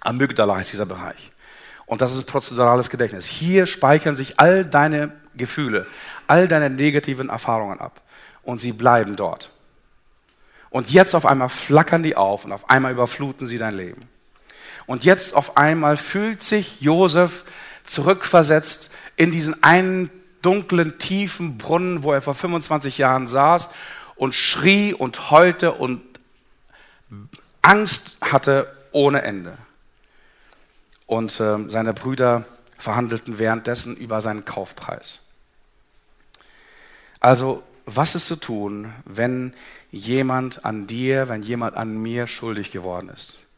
[0.00, 1.32] Amygdala heißt dieser Bereich.
[1.86, 3.26] Und das ist prozedurales Gedächtnis.
[3.26, 5.86] Hier speichern sich all deine Gefühle,
[6.26, 8.00] all deine negativen Erfahrungen ab.
[8.42, 9.52] Und sie bleiben dort.
[10.70, 14.08] Und jetzt auf einmal flackern die auf und auf einmal überfluten sie dein Leben.
[14.86, 17.44] Und jetzt auf einmal fühlt sich Josef
[17.84, 20.10] zurückversetzt in diesen einen
[20.44, 23.70] dunklen, tiefen Brunnen, wo er vor 25 Jahren saß
[24.16, 26.02] und schrie und heulte und
[27.62, 29.56] Angst hatte ohne Ende.
[31.06, 32.44] Und äh, seine Brüder
[32.78, 35.20] verhandelten währenddessen über seinen Kaufpreis.
[37.20, 39.54] Also, was ist zu tun, wenn
[39.90, 43.48] jemand an dir, wenn jemand an mir schuldig geworden ist?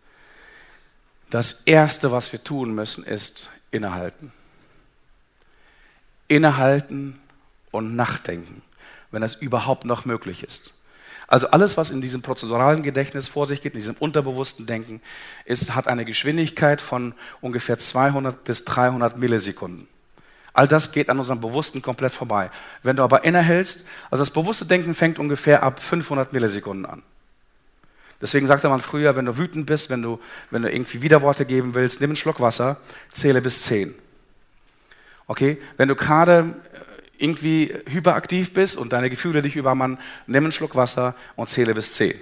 [1.31, 4.33] Das Erste, was wir tun müssen, ist innehalten
[6.29, 7.19] innehalten
[7.71, 8.62] und nachdenken,
[9.11, 10.83] wenn das überhaupt noch möglich ist.
[11.29, 15.01] Also alles, was in diesem prozeduralen Gedächtnis vor sich geht, in diesem unterbewussten Denken,
[15.45, 19.89] ist, hat eine Geschwindigkeit von ungefähr 200 bis 300 Millisekunden.
[20.53, 22.51] All das geht an unserem Bewussten komplett vorbei.
[22.83, 27.03] Wenn du aber innehältst, also das bewusste Denken fängt ungefähr ab 500 Millisekunden an.
[28.21, 30.19] Deswegen sagte man früher, wenn du wütend bist, wenn du,
[30.51, 32.79] wenn du irgendwie Widerworte geben willst, nimm einen Schluck Wasser,
[33.12, 33.95] zähle bis 10.
[35.27, 40.53] Okay, wenn du gerade äh, irgendwie hyperaktiv bist und deine Gefühle dich übermannen, nimm einen
[40.53, 42.15] Schluck Wasser und zähle bis zehn.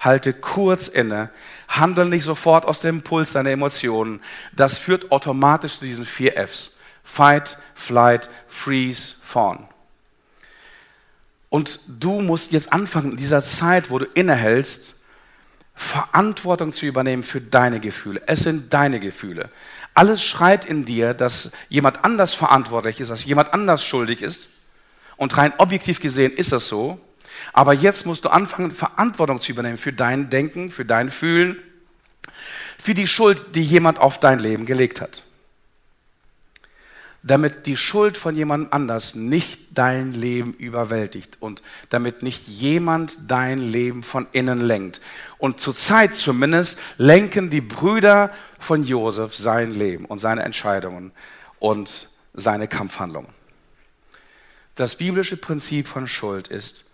[0.00, 1.30] Halte kurz inne,
[1.68, 4.20] handle nicht sofort aus dem Impuls deiner Emotionen.
[4.52, 6.78] Das führt automatisch zu diesen vier Fs.
[7.04, 9.66] Fight, Flight, Freeze, Fawn.
[11.48, 15.00] Und du musst jetzt anfangen, in dieser Zeit, wo du innehältst,
[15.74, 18.22] Verantwortung zu übernehmen für deine Gefühle.
[18.26, 19.50] Es sind deine Gefühle.
[20.00, 24.48] Alles schreit in dir, dass jemand anders verantwortlich ist, dass jemand anders schuldig ist.
[25.18, 26.98] Und rein objektiv gesehen ist das so.
[27.52, 31.58] Aber jetzt musst du anfangen, Verantwortung zu übernehmen für dein Denken, für dein Fühlen,
[32.78, 35.24] für die Schuld, die jemand auf dein Leben gelegt hat
[37.22, 43.58] damit die Schuld von jemand anders nicht dein Leben überwältigt und damit nicht jemand dein
[43.58, 45.00] Leben von innen lenkt.
[45.38, 51.12] Und zur Zeit zumindest lenken die Brüder von Josef sein Leben und seine Entscheidungen
[51.58, 53.30] und seine Kampfhandlungen.
[54.74, 56.90] Das biblische Prinzip von Schuld ist,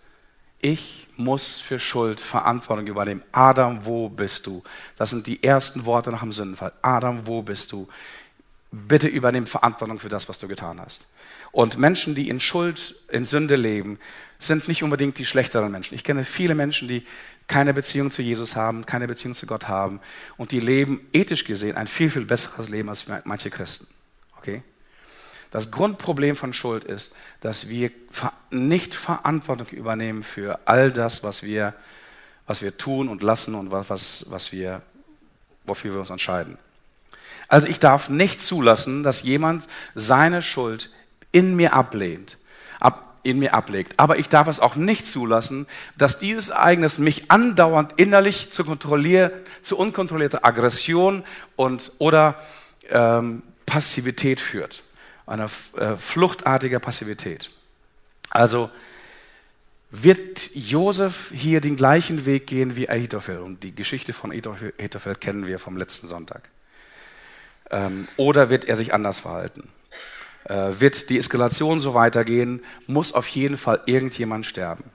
[0.59, 3.23] ich muss für Schuld Verantwortung übernehmen.
[3.31, 4.63] Adam, wo bist du?
[4.97, 6.73] Das sind die ersten Worte nach dem Sündenfall.
[6.81, 7.87] Adam, wo bist du?
[8.87, 11.07] Bitte übernimm Verantwortung für das, was du getan hast.
[11.51, 13.99] Und Menschen, die in Schuld, in Sünde leben,
[14.39, 15.95] sind nicht unbedingt die schlechteren Menschen.
[15.95, 17.05] Ich kenne viele Menschen, die
[17.47, 20.01] keine Beziehung zu Jesus haben, keine Beziehung zu Gott haben
[20.35, 23.87] und die leben ethisch gesehen ein viel, viel besseres Leben als manche Christen.
[24.37, 24.61] Okay?
[25.51, 27.89] Das Grundproblem von Schuld ist, dass wir
[28.51, 31.73] nicht Verantwortung übernehmen für all das, was wir,
[32.45, 34.81] was wir tun und lassen und was, was wir,
[35.65, 36.57] wofür wir uns entscheiden.
[37.47, 40.89] Also ich darf nicht zulassen, dass jemand seine Schuld
[41.31, 42.37] in mir ablehnt,
[42.79, 43.93] ab, in mir ablegt.
[43.97, 45.67] Aber ich darf es auch nicht zulassen,
[45.97, 49.31] dass dieses Ereignis mich andauernd innerlich zu, kontrollier,
[49.61, 51.23] zu unkontrollierter Aggression
[51.55, 52.35] und, oder
[52.89, 54.83] ähm, Passivität führt.
[55.25, 57.51] Einer äh, fluchtartiger Passivität.
[58.29, 58.69] Also
[59.89, 63.39] wird Josef hier den gleichen Weg gehen wie Ahitophel.
[63.39, 66.49] Und die Geschichte von Ahitophel kennen wir vom letzten Sonntag.
[67.71, 69.69] Ähm, oder wird er sich anders verhalten?
[70.45, 74.85] Äh, wird die Eskalation so weitergehen, muss auf jeden Fall irgendjemand sterben.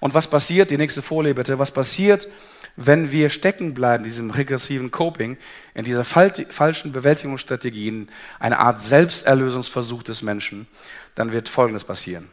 [0.00, 2.28] Und was passiert, die nächste Folie bitte, was passiert,
[2.76, 5.36] wenn wir stecken bleiben, in diesem regressiven Coping,
[5.74, 8.08] in dieser falschen Bewältigungsstrategien,
[8.40, 10.66] eine Art Selbsterlösungsversuch des Menschen,
[11.14, 12.28] dann wird Folgendes passieren.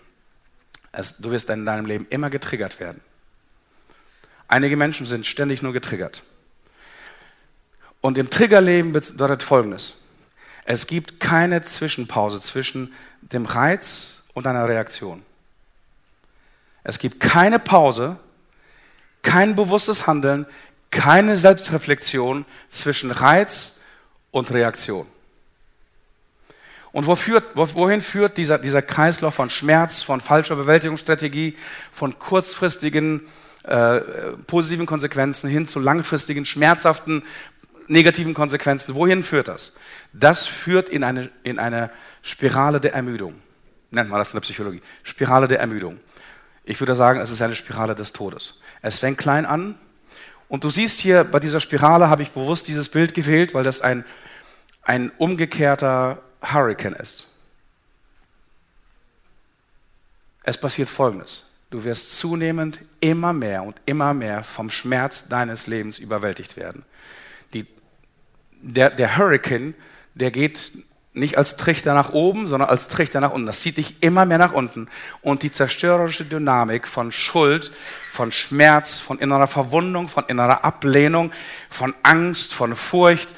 [0.91, 3.01] Es, du wirst in deinem Leben immer getriggert werden.
[4.47, 6.23] Einige Menschen sind ständig nur getriggert.
[8.01, 9.95] Und im Triggerleben bedeutet Folgendes.
[10.65, 15.23] Es gibt keine Zwischenpause zwischen dem Reiz und einer Reaktion.
[16.83, 18.17] Es gibt keine Pause,
[19.21, 20.47] kein bewusstes Handeln,
[20.89, 23.79] keine Selbstreflexion zwischen Reiz
[24.31, 25.05] und Reaktion.
[26.91, 31.57] Und wohin führt dieser, dieser Kreislauf von Schmerz, von falscher Bewältigungsstrategie,
[31.93, 33.21] von kurzfristigen
[33.63, 34.01] äh,
[34.47, 37.23] positiven Konsequenzen hin zu langfristigen, schmerzhaften,
[37.91, 38.95] negativen Konsequenzen?
[38.95, 39.73] Wohin führt das?
[40.13, 43.35] Das führt in eine, in eine Spirale der Ermüdung.
[43.91, 44.81] Nennt man das in der Psychologie.
[45.03, 45.99] Spirale der Ermüdung.
[46.63, 48.59] Ich würde sagen, es ist eine Spirale des Todes.
[48.81, 49.75] Es fängt klein an.
[50.47, 53.81] Und du siehst hier bei dieser Spirale, habe ich bewusst dieses Bild gewählt, weil das
[53.81, 54.05] ein,
[54.83, 57.27] ein umgekehrter Hurricane ist.
[60.43, 61.47] Es passiert Folgendes.
[61.69, 66.83] Du wirst zunehmend immer mehr und immer mehr vom Schmerz deines Lebens überwältigt werden.
[68.61, 69.73] Der, der Hurricane
[70.15, 70.71] der geht
[71.13, 73.45] nicht als Trichter nach oben, sondern als Trichter nach unten.
[73.47, 74.87] Das zieht dich immer mehr nach unten.
[75.21, 77.71] Und die zerstörerische Dynamik von Schuld,
[78.09, 81.33] von Schmerz, von innerer Verwundung, von innerer Ablehnung,
[81.69, 83.35] von Angst, von Furcht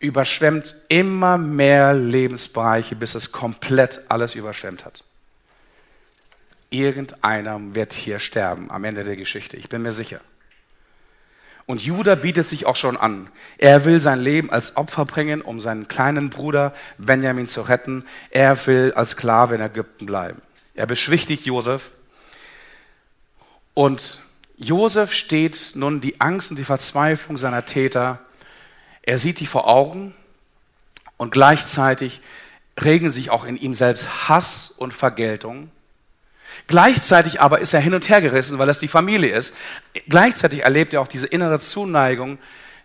[0.00, 5.04] überschwemmt immer mehr Lebensbereiche, bis es komplett alles überschwemmt hat.
[6.70, 9.56] Irgendeiner wird hier sterben am Ende der Geschichte.
[9.56, 10.20] Ich bin mir sicher.
[11.66, 13.28] Und Judah bietet sich auch schon an.
[13.58, 18.04] Er will sein Leben als Opfer bringen, um seinen kleinen Bruder Benjamin zu retten.
[18.30, 20.40] Er will als Sklave in Ägypten bleiben.
[20.74, 21.90] Er beschwichtigt Josef.
[23.74, 24.20] Und
[24.56, 28.20] Josef steht nun die Angst und die Verzweiflung seiner Täter.
[29.02, 30.14] Er sieht die vor Augen
[31.16, 32.20] und gleichzeitig
[32.80, 35.70] regen sich auch in ihm selbst Hass und Vergeltung.
[36.66, 39.54] Gleichzeitig aber ist er hin und her gerissen, weil es die Familie ist.
[40.08, 42.38] Gleichzeitig erlebt er auch diese innere Zuneigung,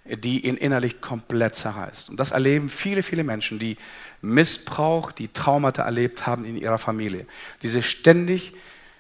[0.06, 2.10] die ihn innerlich komplett zerreißt.
[2.10, 3.78] Und das erleben viele, viele Menschen, die
[4.22, 7.26] Missbrauch, die Traumata erlebt haben in ihrer Familie.
[7.62, 8.54] Die sich ständig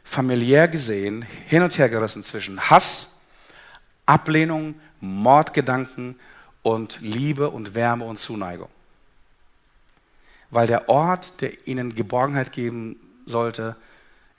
[0.04, 3.20] familiär gesehen hin und her gerissen zwischen Hass,
[4.06, 6.18] Ablehnung, Mordgedanken
[6.62, 8.70] und Liebe und Wärme und Zuneigung.
[10.50, 13.76] Weil der Ort, der ihnen Geborgenheit geben sollte,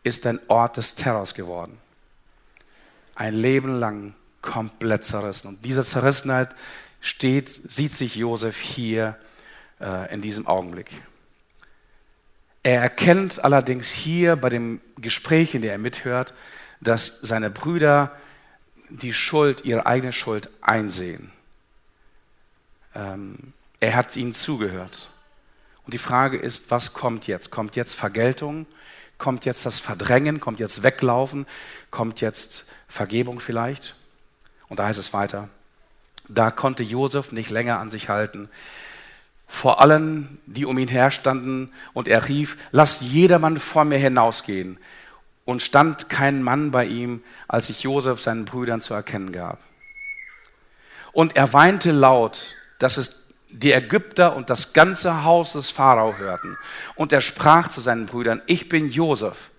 [0.08, 1.78] ist ein Ort des Terrors geworden.
[3.14, 5.48] Ein Leben lang komplett zerrissen.
[5.48, 6.54] Und diese Zerrissenheit
[7.00, 9.16] steht, sieht sich Josef hier
[9.80, 10.90] äh, in diesem Augenblick.
[12.62, 16.34] Er erkennt allerdings hier bei dem Gespräch, in dem er mithört,
[16.80, 18.12] dass seine Brüder
[18.88, 21.30] die Schuld, ihre eigene Schuld einsehen.
[22.94, 25.10] Ähm, er hat ihnen zugehört.
[25.84, 27.50] Und die Frage ist, was kommt jetzt?
[27.50, 28.66] Kommt jetzt Vergeltung?
[29.18, 30.40] Kommt jetzt das Verdrängen?
[30.40, 31.46] Kommt jetzt Weglaufen?
[31.90, 33.96] Kommt jetzt Vergebung vielleicht?
[34.68, 35.48] Und da heißt es weiter.
[36.28, 38.48] Da konnte Josef nicht länger an sich halten.
[39.46, 44.78] Vor allen, die um ihn herstanden, und er rief, lasst jedermann vor mir hinausgehen.
[45.46, 49.58] Und stand kein Mann bei ihm, als sich Josef seinen Brüdern zu erkennen gab.
[51.12, 56.56] Und er weinte laut, dass es die Ägypter und das ganze Haus des Pharao hörten.
[56.94, 59.50] Und er sprach zu seinen Brüdern, ich bin Josef.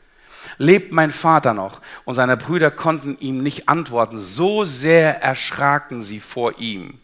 [0.57, 1.81] Lebt mein Vater noch?
[2.05, 4.19] Und seine Brüder konnten ihm nicht antworten.
[4.19, 6.99] So sehr erschraken sie vor ihm.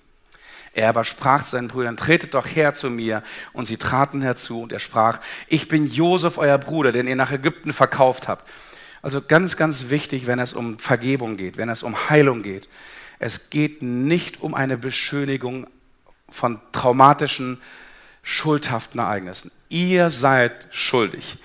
[0.73, 3.23] Er aber sprach zu seinen Brüdern, tretet doch her zu mir.
[3.53, 7.31] Und sie traten herzu und er sprach, ich bin Josef, euer Bruder, den ihr nach
[7.31, 8.47] Ägypten verkauft habt.
[9.01, 12.67] Also ganz, ganz wichtig, wenn es um Vergebung geht, wenn es um Heilung geht.
[13.19, 15.67] Es geht nicht um eine Beschönigung
[16.29, 17.61] von traumatischen,
[18.23, 19.51] schuldhaften Ereignissen.
[19.69, 21.37] Ihr seid schuldig.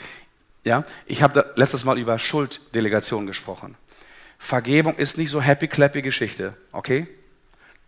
[0.64, 3.76] Ja, ich habe letztes Mal über Schulddelegation gesprochen.
[4.38, 7.06] Vergebung ist nicht so happy-clappy Geschichte, okay?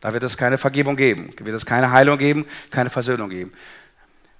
[0.00, 3.52] Da wird es keine Vergebung geben, wird es keine Heilung geben, keine Versöhnung geben.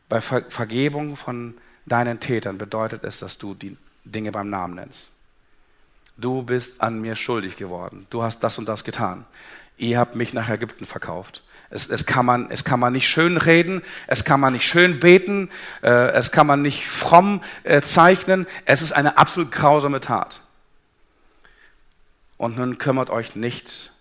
[0.09, 1.55] Bei Ver Vergebung von
[1.87, 5.13] deinen Tätern bedeutet es, dass du die Dinge beim Namen nennst.
[6.17, 8.07] Du bist an mir schuldig geworden.
[8.11, 9.25] Du hast das und das getan.
[9.77, 11.43] Ihr habt mich nach Ägypten verkauft.
[11.73, 15.01] Es, es, kann man, es kann man nicht schön reden, es kann man nicht schön
[15.01, 15.49] beten,
[15.83, 18.47] äh, es kann man nicht fromm äh, zeichnen.
[18.67, 20.43] Es ist eine absolut grausame Tat.
[22.37, 23.93] Und nun kümmert euch nicht,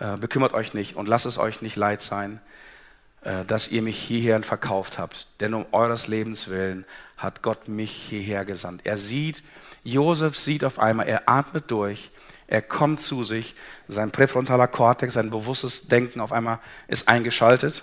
[0.00, 2.40] äh, bekümmert euch nicht und lasst es euch nicht leid sein,
[3.22, 5.26] äh, dass ihr mich hierher verkauft habt.
[5.40, 6.86] Denn um eures Lebens willen
[7.18, 8.86] hat Gott mich hierher gesandt.
[8.86, 9.42] Er sieht,
[9.84, 12.10] Josef sieht auf einmal, er atmet durch,
[12.48, 13.54] er kommt zu sich,
[13.88, 17.82] sein präfrontaler Kortex, sein bewusstes Denken auf einmal ist eingeschaltet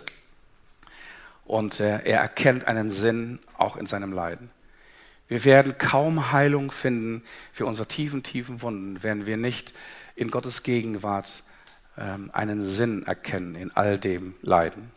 [1.45, 4.49] und äh, er erkennt einen Sinn auch in seinem Leiden.
[5.27, 9.73] Wir werden kaum Heilung finden für unsere tiefen, tiefen Wunden, wenn wir nicht
[10.15, 11.43] in Gottes Gegenwart
[11.97, 14.91] ähm, einen Sinn erkennen in all dem Leiden.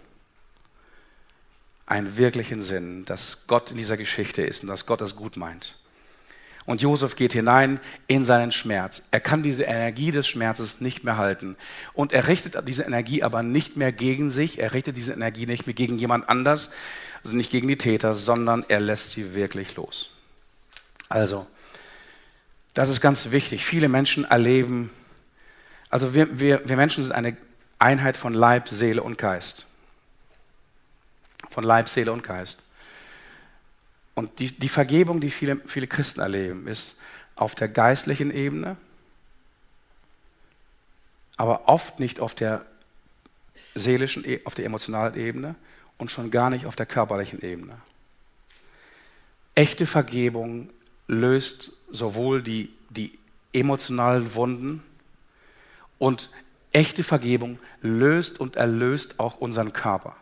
[1.87, 5.79] Einen wirklichen Sinn, dass Gott in dieser Geschichte ist und dass Gott es gut meint.
[6.67, 9.05] Und Josef geht hinein in seinen Schmerz.
[9.13, 11.57] Er kann diese Energie des Schmerzes nicht mehr halten.
[11.93, 14.59] Und er richtet diese Energie aber nicht mehr gegen sich.
[14.59, 16.73] Er richtet diese Energie nicht mehr gegen jemand anders,
[17.23, 20.11] also nicht gegen die Täter, sondern er lässt sie wirklich los.
[21.09, 21.47] Also,
[22.75, 23.65] das ist ganz wichtig.
[23.65, 24.91] Viele Menschen erleben,
[25.89, 27.37] also wir, wir, wir Menschen sind eine
[27.79, 29.69] Einheit von Leib, Seele und Geist.
[31.49, 32.66] Von Leib, Seele und Geist.
[34.17, 36.99] Und die, die Vergebung, die viele, viele Christen erleben, ist
[37.37, 38.79] auf der geistlichen Ebene,
[41.37, 42.65] aber oft nicht auf der
[43.75, 45.55] seelischen, e, auf der emotionalen Ebene
[45.99, 47.77] und schon gar nicht auf der körperlichen Ebene.
[49.55, 50.71] Echte Vergebung
[51.07, 53.19] löst sowohl die, die
[53.53, 54.83] emotionalen Wunden
[55.99, 56.31] und
[56.73, 60.17] echte Vergebung löst und erlöst auch unseren Körper.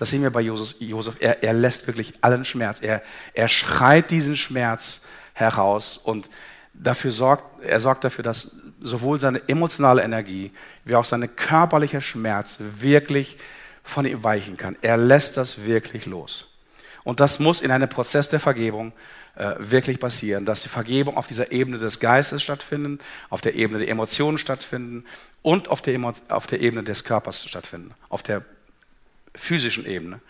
[0.00, 1.16] Das sehen wir bei Josef.
[1.20, 2.80] Er, er lässt wirklich allen Schmerz.
[2.80, 3.02] Er,
[3.34, 5.02] er schreit diesen Schmerz
[5.34, 6.30] heraus und
[6.72, 10.52] dafür sorgt, er sorgt dafür, dass sowohl seine emotionale Energie
[10.86, 13.36] wie auch sein körperlicher Schmerz wirklich
[13.84, 14.74] von ihm weichen kann.
[14.80, 16.46] Er lässt das wirklich los.
[17.04, 18.94] Und das muss in einem Prozess der Vergebung
[19.36, 23.80] äh, wirklich passieren, dass die Vergebung auf dieser Ebene des Geistes stattfinden, auf der Ebene
[23.80, 25.04] der Emotionen stattfinden
[25.42, 28.42] und auf der, auf der Ebene des Körpers stattfinden, auf der
[29.34, 30.20] physischen Ebene.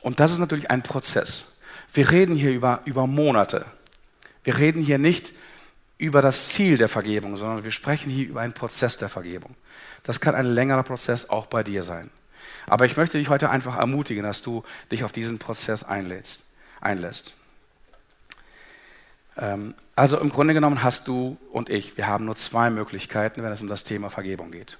[0.00, 1.58] Und das ist natürlich ein Prozess.
[1.92, 3.66] Wir reden hier über, über Monate.
[4.42, 5.32] Wir reden hier nicht
[5.96, 9.54] über das Ziel der Vergebung, sondern wir sprechen hier über einen Prozess der Vergebung.
[10.02, 12.10] Das kann ein längerer Prozess auch bei dir sein.
[12.66, 16.46] Aber ich möchte dich heute einfach ermutigen, dass du dich auf diesen Prozess einlädst,
[16.80, 17.34] einlässt.
[19.36, 23.52] Ähm, also im Grunde genommen hast du und ich, wir haben nur zwei Möglichkeiten, wenn
[23.52, 24.78] es um das Thema Vergebung geht.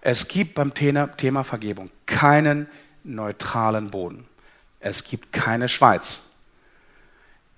[0.00, 2.66] Es gibt beim Thema Vergebung keinen
[3.04, 4.26] neutralen Boden.
[4.80, 6.22] Es gibt keine Schweiz.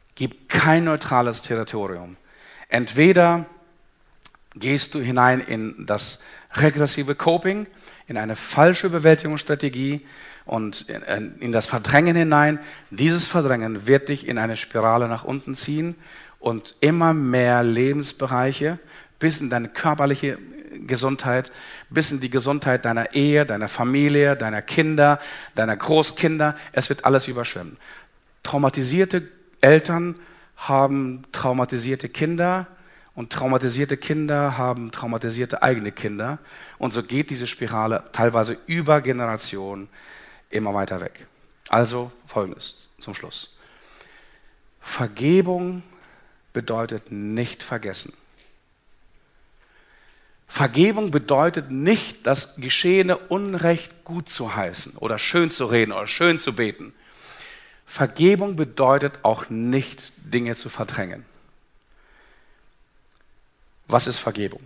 [0.09, 2.17] Es gibt kein neutrales Territorium.
[2.69, 3.47] Entweder
[4.55, 6.21] gehst du hinein in das
[6.55, 7.67] regressive Coping,
[8.07, 10.07] in eine falsche Bewältigungsstrategie,
[10.51, 10.87] und
[11.39, 12.59] in das Verdrängen hinein.
[12.91, 15.95] Dieses Verdrängen wird dich in eine Spirale nach unten ziehen
[16.41, 18.81] und immer mehr Lebensbereiche
[19.21, 20.39] bis in deine körperliche
[20.71, 21.51] Gesundheit,
[21.89, 25.21] bis in die Gesundheit deiner Ehe, deiner Familie, deiner Kinder,
[25.55, 26.57] deiner Großkinder.
[26.73, 27.77] Es wird alles überschwemmen.
[28.43, 29.29] Traumatisierte
[29.61, 30.15] Eltern
[30.57, 32.67] haben traumatisierte Kinder
[33.15, 36.39] und traumatisierte Kinder haben traumatisierte eigene Kinder.
[36.79, 39.89] Und so geht diese Spirale teilweise über Generationen
[40.51, 41.27] immer weiter weg.
[41.69, 43.57] Also folgendes zum Schluss.
[44.81, 45.83] Vergebung
[46.53, 48.13] bedeutet nicht vergessen.
[50.51, 56.41] Vergebung bedeutet nicht, das geschehene Unrecht gut zu heißen oder schön zu reden oder schön
[56.41, 56.93] zu beten.
[57.87, 61.25] Vergebung bedeutet auch nicht, Dinge zu verdrängen.
[63.87, 64.61] Was ist Vergebung?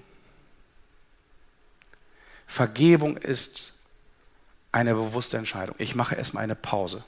[2.47, 3.85] Vergebung ist
[4.73, 5.77] eine bewusste Entscheidung.
[5.79, 7.05] Ich mache erstmal eine Pause.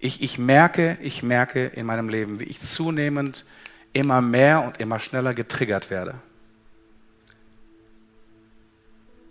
[0.00, 3.46] Ich, ich, merke, ich merke in meinem Leben, wie ich zunehmend
[3.92, 6.20] immer mehr und immer schneller getriggert werde.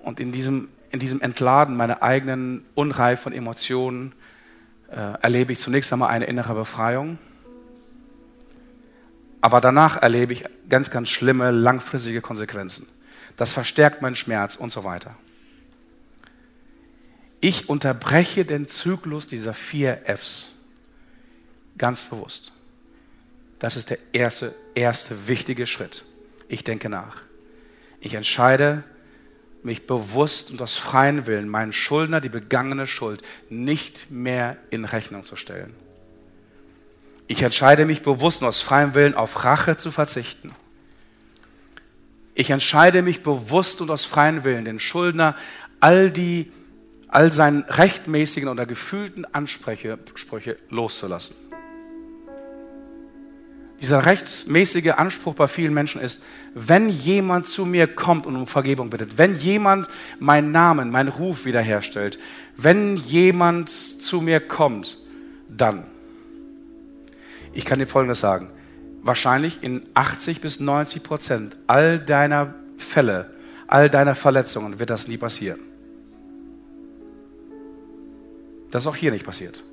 [0.07, 4.13] Und in diesem in diesem Entladen meiner eigenen Unreif von Emotionen
[4.89, 7.17] äh, erlebe ich zunächst einmal eine innere Befreiung.
[9.41, 12.87] Aber danach erlebe ich ganz, ganz schlimme, langfristige Konsequenzen.
[13.35, 15.15] Das verstärkt meinen Schmerz und so weiter.
[17.39, 20.53] Ich unterbreche den Zyklus dieser vier Fs
[21.77, 22.53] ganz bewusst.
[23.59, 26.03] Das ist der erste, erste wichtige Schritt.
[26.47, 27.21] Ich denke nach.
[27.99, 28.83] Ich entscheide
[29.67, 35.23] mich bewusst und aus freien Willen meinen Schuldner, die begangene Schuld, nicht mehr in Rechnung
[35.23, 35.75] zu stellen.
[37.27, 40.55] Ich entscheide mich bewusst und aus freiem Willen auf Rache zu verzichten.
[42.33, 45.35] Ich entscheide mich bewusst und aus freiem Willen, den Schuldner
[45.79, 46.51] all die,
[47.09, 49.99] all seinen rechtmäßigen oder gefühlten Ansprüche
[50.69, 51.35] loszulassen.
[53.81, 56.25] Dieser rechtsmäßige Anspruch bei vielen Menschen ist,
[56.55, 59.87] wenn jemand zu mir kommt und um Vergebung bittet, wenn jemand
[60.19, 62.17] meinen Namen, meinen Ruf wiederherstellt,
[62.55, 64.97] wenn jemand zu mir kommt,
[65.47, 65.85] dann.
[67.53, 68.49] Ich kann dir Folgendes sagen.
[69.03, 73.31] Wahrscheinlich in 80 bis 90 Prozent all deiner Fälle,
[73.67, 75.59] all deiner Verletzungen wird das nie passieren.
[78.71, 79.63] Das ist auch hier nicht passiert.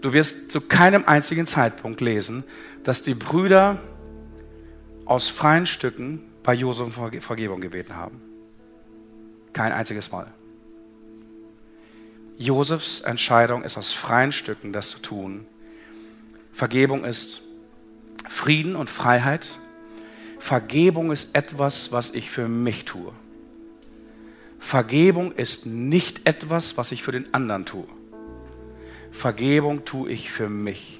[0.00, 2.44] Du wirst zu keinem einzigen Zeitpunkt lesen,
[2.84, 3.78] dass die Brüder
[5.04, 8.20] aus freien Stücken bei Josef um Vergebung gebeten haben.
[9.52, 10.28] Kein einziges Mal.
[12.38, 15.46] Josefs Entscheidung ist aus freien Stücken, das zu tun.
[16.52, 17.42] Vergebung ist
[18.28, 19.58] Frieden und Freiheit.
[20.38, 23.12] Vergebung ist etwas, was ich für mich tue.
[24.58, 27.86] Vergebung ist nicht etwas, was ich für den anderen tue.
[29.10, 30.99] Vergebung tue ich für mich.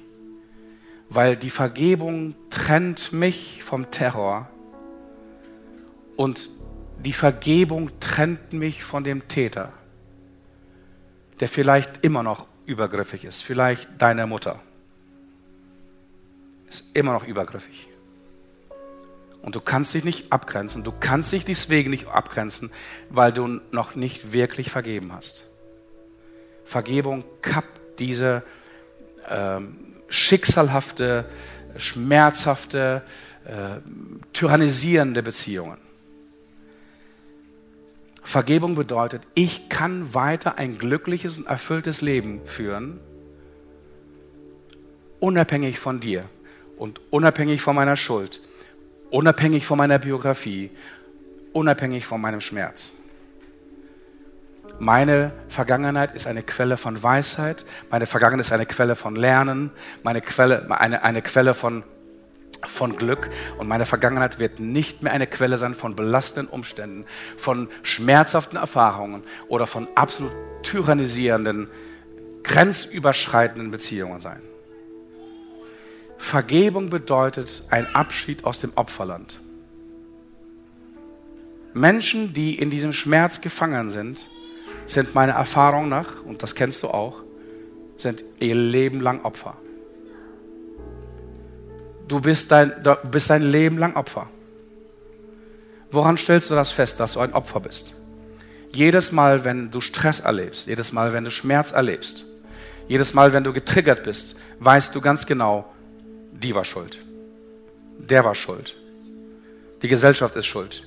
[1.13, 4.47] Weil die Vergebung trennt mich vom Terror
[6.15, 6.49] und
[6.99, 9.73] die Vergebung trennt mich von dem Täter,
[11.41, 14.61] der vielleicht immer noch übergriffig ist, vielleicht deine Mutter.
[16.69, 17.89] Ist immer noch übergriffig.
[19.41, 20.85] Und du kannst dich nicht abgrenzen.
[20.85, 22.71] Du kannst dich deswegen nicht abgrenzen,
[23.09, 25.51] weil du noch nicht wirklich vergeben hast.
[26.63, 28.43] Vergebung kappt diese
[29.29, 29.80] ähm,
[30.11, 31.25] schicksalhafte,
[31.77, 33.01] schmerzhafte,
[33.45, 33.79] äh,
[34.33, 35.77] tyrannisierende Beziehungen.
[38.21, 42.99] Vergebung bedeutet, ich kann weiter ein glückliches und erfülltes Leben führen,
[45.19, 46.25] unabhängig von dir
[46.77, 48.41] und unabhängig von meiner Schuld,
[49.09, 50.69] unabhängig von meiner Biografie,
[51.51, 52.93] unabhängig von meinem Schmerz.
[54.81, 59.69] Meine Vergangenheit ist eine Quelle von Weisheit, meine Vergangenheit ist eine Quelle von Lernen,
[60.01, 61.83] meine Quelle, eine, eine Quelle von,
[62.65, 63.29] von Glück
[63.59, 67.05] und meine Vergangenheit wird nicht mehr eine Quelle sein von belastenden Umständen,
[67.37, 70.31] von schmerzhaften Erfahrungen oder von absolut
[70.63, 71.67] tyrannisierenden,
[72.41, 74.41] grenzüberschreitenden Beziehungen sein.
[76.17, 79.41] Vergebung bedeutet ein Abschied aus dem Opferland.
[81.75, 84.25] Menschen, die in diesem Schmerz gefangen sind,
[84.91, 87.23] sind meiner Erfahrung nach, und das kennst du auch,
[87.97, 89.55] sind ihr Leben lang Opfer.
[92.07, 94.29] Du bist dein, du bist dein Leben lang Opfer.
[95.91, 97.95] Woran stellst du das fest, dass du ein Opfer bist?
[98.71, 102.25] Jedes Mal, wenn du Stress erlebst, jedes Mal, wenn du Schmerz erlebst,
[102.87, 105.71] jedes Mal, wenn du getriggert bist, weißt du ganz genau,
[106.31, 106.99] die war schuld.
[107.97, 108.75] Der war schuld.
[109.81, 110.83] Die Gesellschaft ist schuld.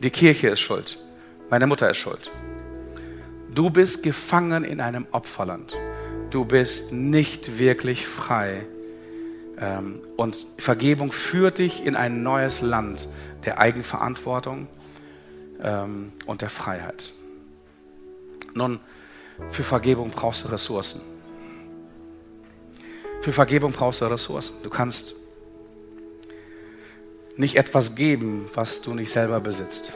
[0.00, 0.98] Die Kirche ist schuld.
[1.50, 2.30] Meine Mutter ist schuld.
[3.54, 5.76] Du bist gefangen in einem Opferland.
[6.30, 8.66] Du bist nicht wirklich frei.
[9.58, 13.08] Ähm, und Vergebung führt dich in ein neues Land
[13.44, 14.66] der Eigenverantwortung
[15.62, 17.12] ähm, und der Freiheit.
[18.54, 18.80] Nun,
[19.50, 21.00] für Vergebung brauchst du Ressourcen.
[23.20, 24.56] Für Vergebung brauchst du Ressourcen.
[24.64, 25.14] Du kannst
[27.36, 29.92] nicht etwas geben, was du nicht selber besitzt.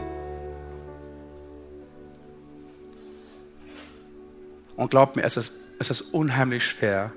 [4.79, 7.13] Und glaubt mir, es ist, es ist unheimlich schwer,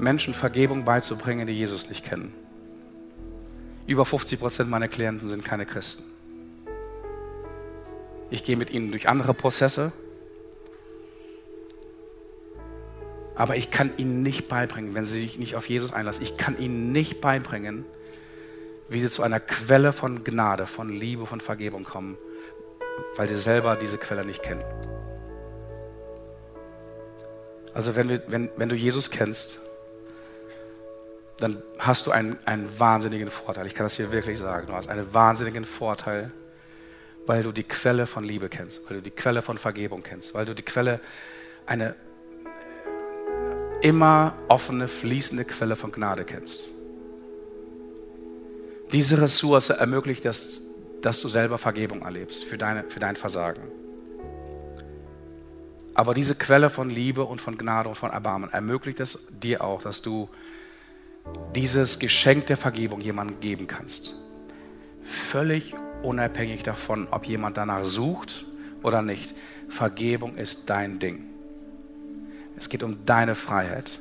[0.00, 2.34] Menschen Vergebung beizubringen, die Jesus nicht kennen.
[3.86, 6.02] Über 50 Prozent meiner Klienten sind keine Christen.
[8.30, 9.92] Ich gehe mit ihnen durch andere Prozesse,
[13.36, 16.58] aber ich kann ihnen nicht beibringen, wenn sie sich nicht auf Jesus einlassen, ich kann
[16.58, 17.84] ihnen nicht beibringen,
[18.88, 22.18] wie sie zu einer Quelle von Gnade, von Liebe, von Vergebung kommen,
[23.14, 24.64] weil sie selber diese Quelle nicht kennen.
[27.78, 29.60] Also wenn, wir, wenn, wenn du Jesus kennst,
[31.38, 33.68] dann hast du einen, einen wahnsinnigen Vorteil.
[33.68, 34.66] Ich kann das hier wirklich sagen.
[34.66, 36.32] Du hast einen wahnsinnigen Vorteil,
[37.24, 40.44] weil du die Quelle von Liebe kennst, weil du die Quelle von Vergebung kennst, weil
[40.44, 40.98] du die Quelle,
[41.66, 41.94] eine
[43.80, 46.70] immer offene, fließende Quelle von Gnade kennst.
[48.90, 50.62] Diese Ressource ermöglicht es,
[51.00, 53.62] dass du selber Vergebung erlebst für, deine, für dein Versagen.
[55.98, 59.82] Aber diese Quelle von Liebe und von Gnade und von Erbarmen ermöglicht es dir auch,
[59.82, 60.28] dass du
[61.56, 64.14] dieses Geschenk der Vergebung jemandem geben kannst.
[65.02, 65.74] Völlig
[66.04, 68.44] unabhängig davon, ob jemand danach sucht
[68.84, 69.34] oder nicht.
[69.68, 71.24] Vergebung ist dein Ding.
[72.56, 73.98] Es geht um deine Freiheit.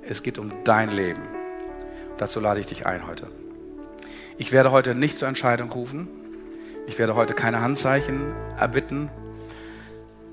[0.00, 1.20] Es geht um dein Leben.
[2.16, 3.26] Dazu lade ich dich ein heute.
[4.38, 6.08] Ich werde heute nicht zur Entscheidung rufen.
[6.86, 9.10] Ich werde heute keine Handzeichen erbitten.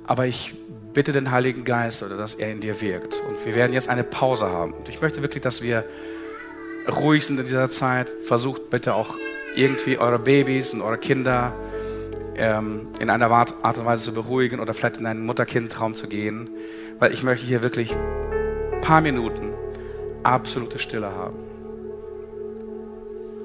[0.05, 0.55] Aber ich
[0.97, 3.21] bitte den Heiligen Geist, oder dass er in dir wirkt.
[3.29, 4.73] Und wir werden jetzt eine Pause haben.
[4.73, 5.83] Und ich möchte wirklich, dass wir
[6.89, 8.09] ruhig sind in dieser Zeit.
[8.23, 9.15] Versucht bitte auch
[9.55, 11.53] irgendwie eure Babys und eure Kinder
[12.35, 16.49] ähm, in einer Art und Weise zu beruhigen oder vielleicht in einen Mutter-Kind-Traum zu gehen.
[16.97, 19.53] Weil ich möchte hier wirklich ein paar Minuten
[20.23, 21.37] absolute Stille haben.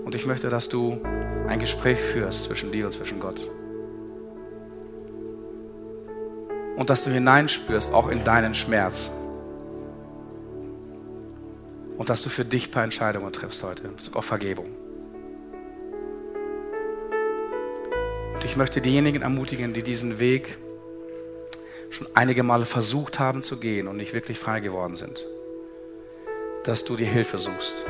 [0.07, 1.03] Und ich möchte, dass du
[1.49, 3.47] ein Gespräch führst zwischen dir und zwischen Gott.
[6.77, 9.11] Und dass du hineinspürst, auch in deinen Schmerz.
[11.99, 14.67] Und dass du für dich ein paar Entscheidungen triffst heute, auf Vergebung.
[18.35, 20.59] Und ich möchte diejenigen ermutigen, die diesen Weg
[21.91, 25.27] schon einige Male versucht haben zu gehen und nicht wirklich frei geworden sind,
[26.65, 27.85] dass du dir Hilfe suchst.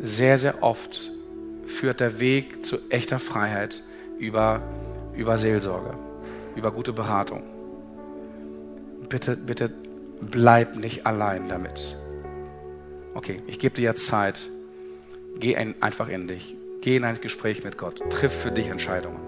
[0.00, 1.10] Sehr, sehr oft
[1.66, 3.82] führt der Weg zu echter Freiheit
[4.18, 4.62] über,
[5.14, 6.07] über Seelsorge
[6.58, 7.42] über gute Beratung.
[9.08, 9.70] Bitte, bitte
[10.20, 11.96] bleib nicht allein damit.
[13.14, 14.48] Okay, ich gebe dir jetzt Zeit.
[15.38, 16.54] Geh ein, einfach in dich.
[16.80, 18.02] Geh in ein Gespräch mit Gott.
[18.10, 19.27] Triff für dich Entscheidungen.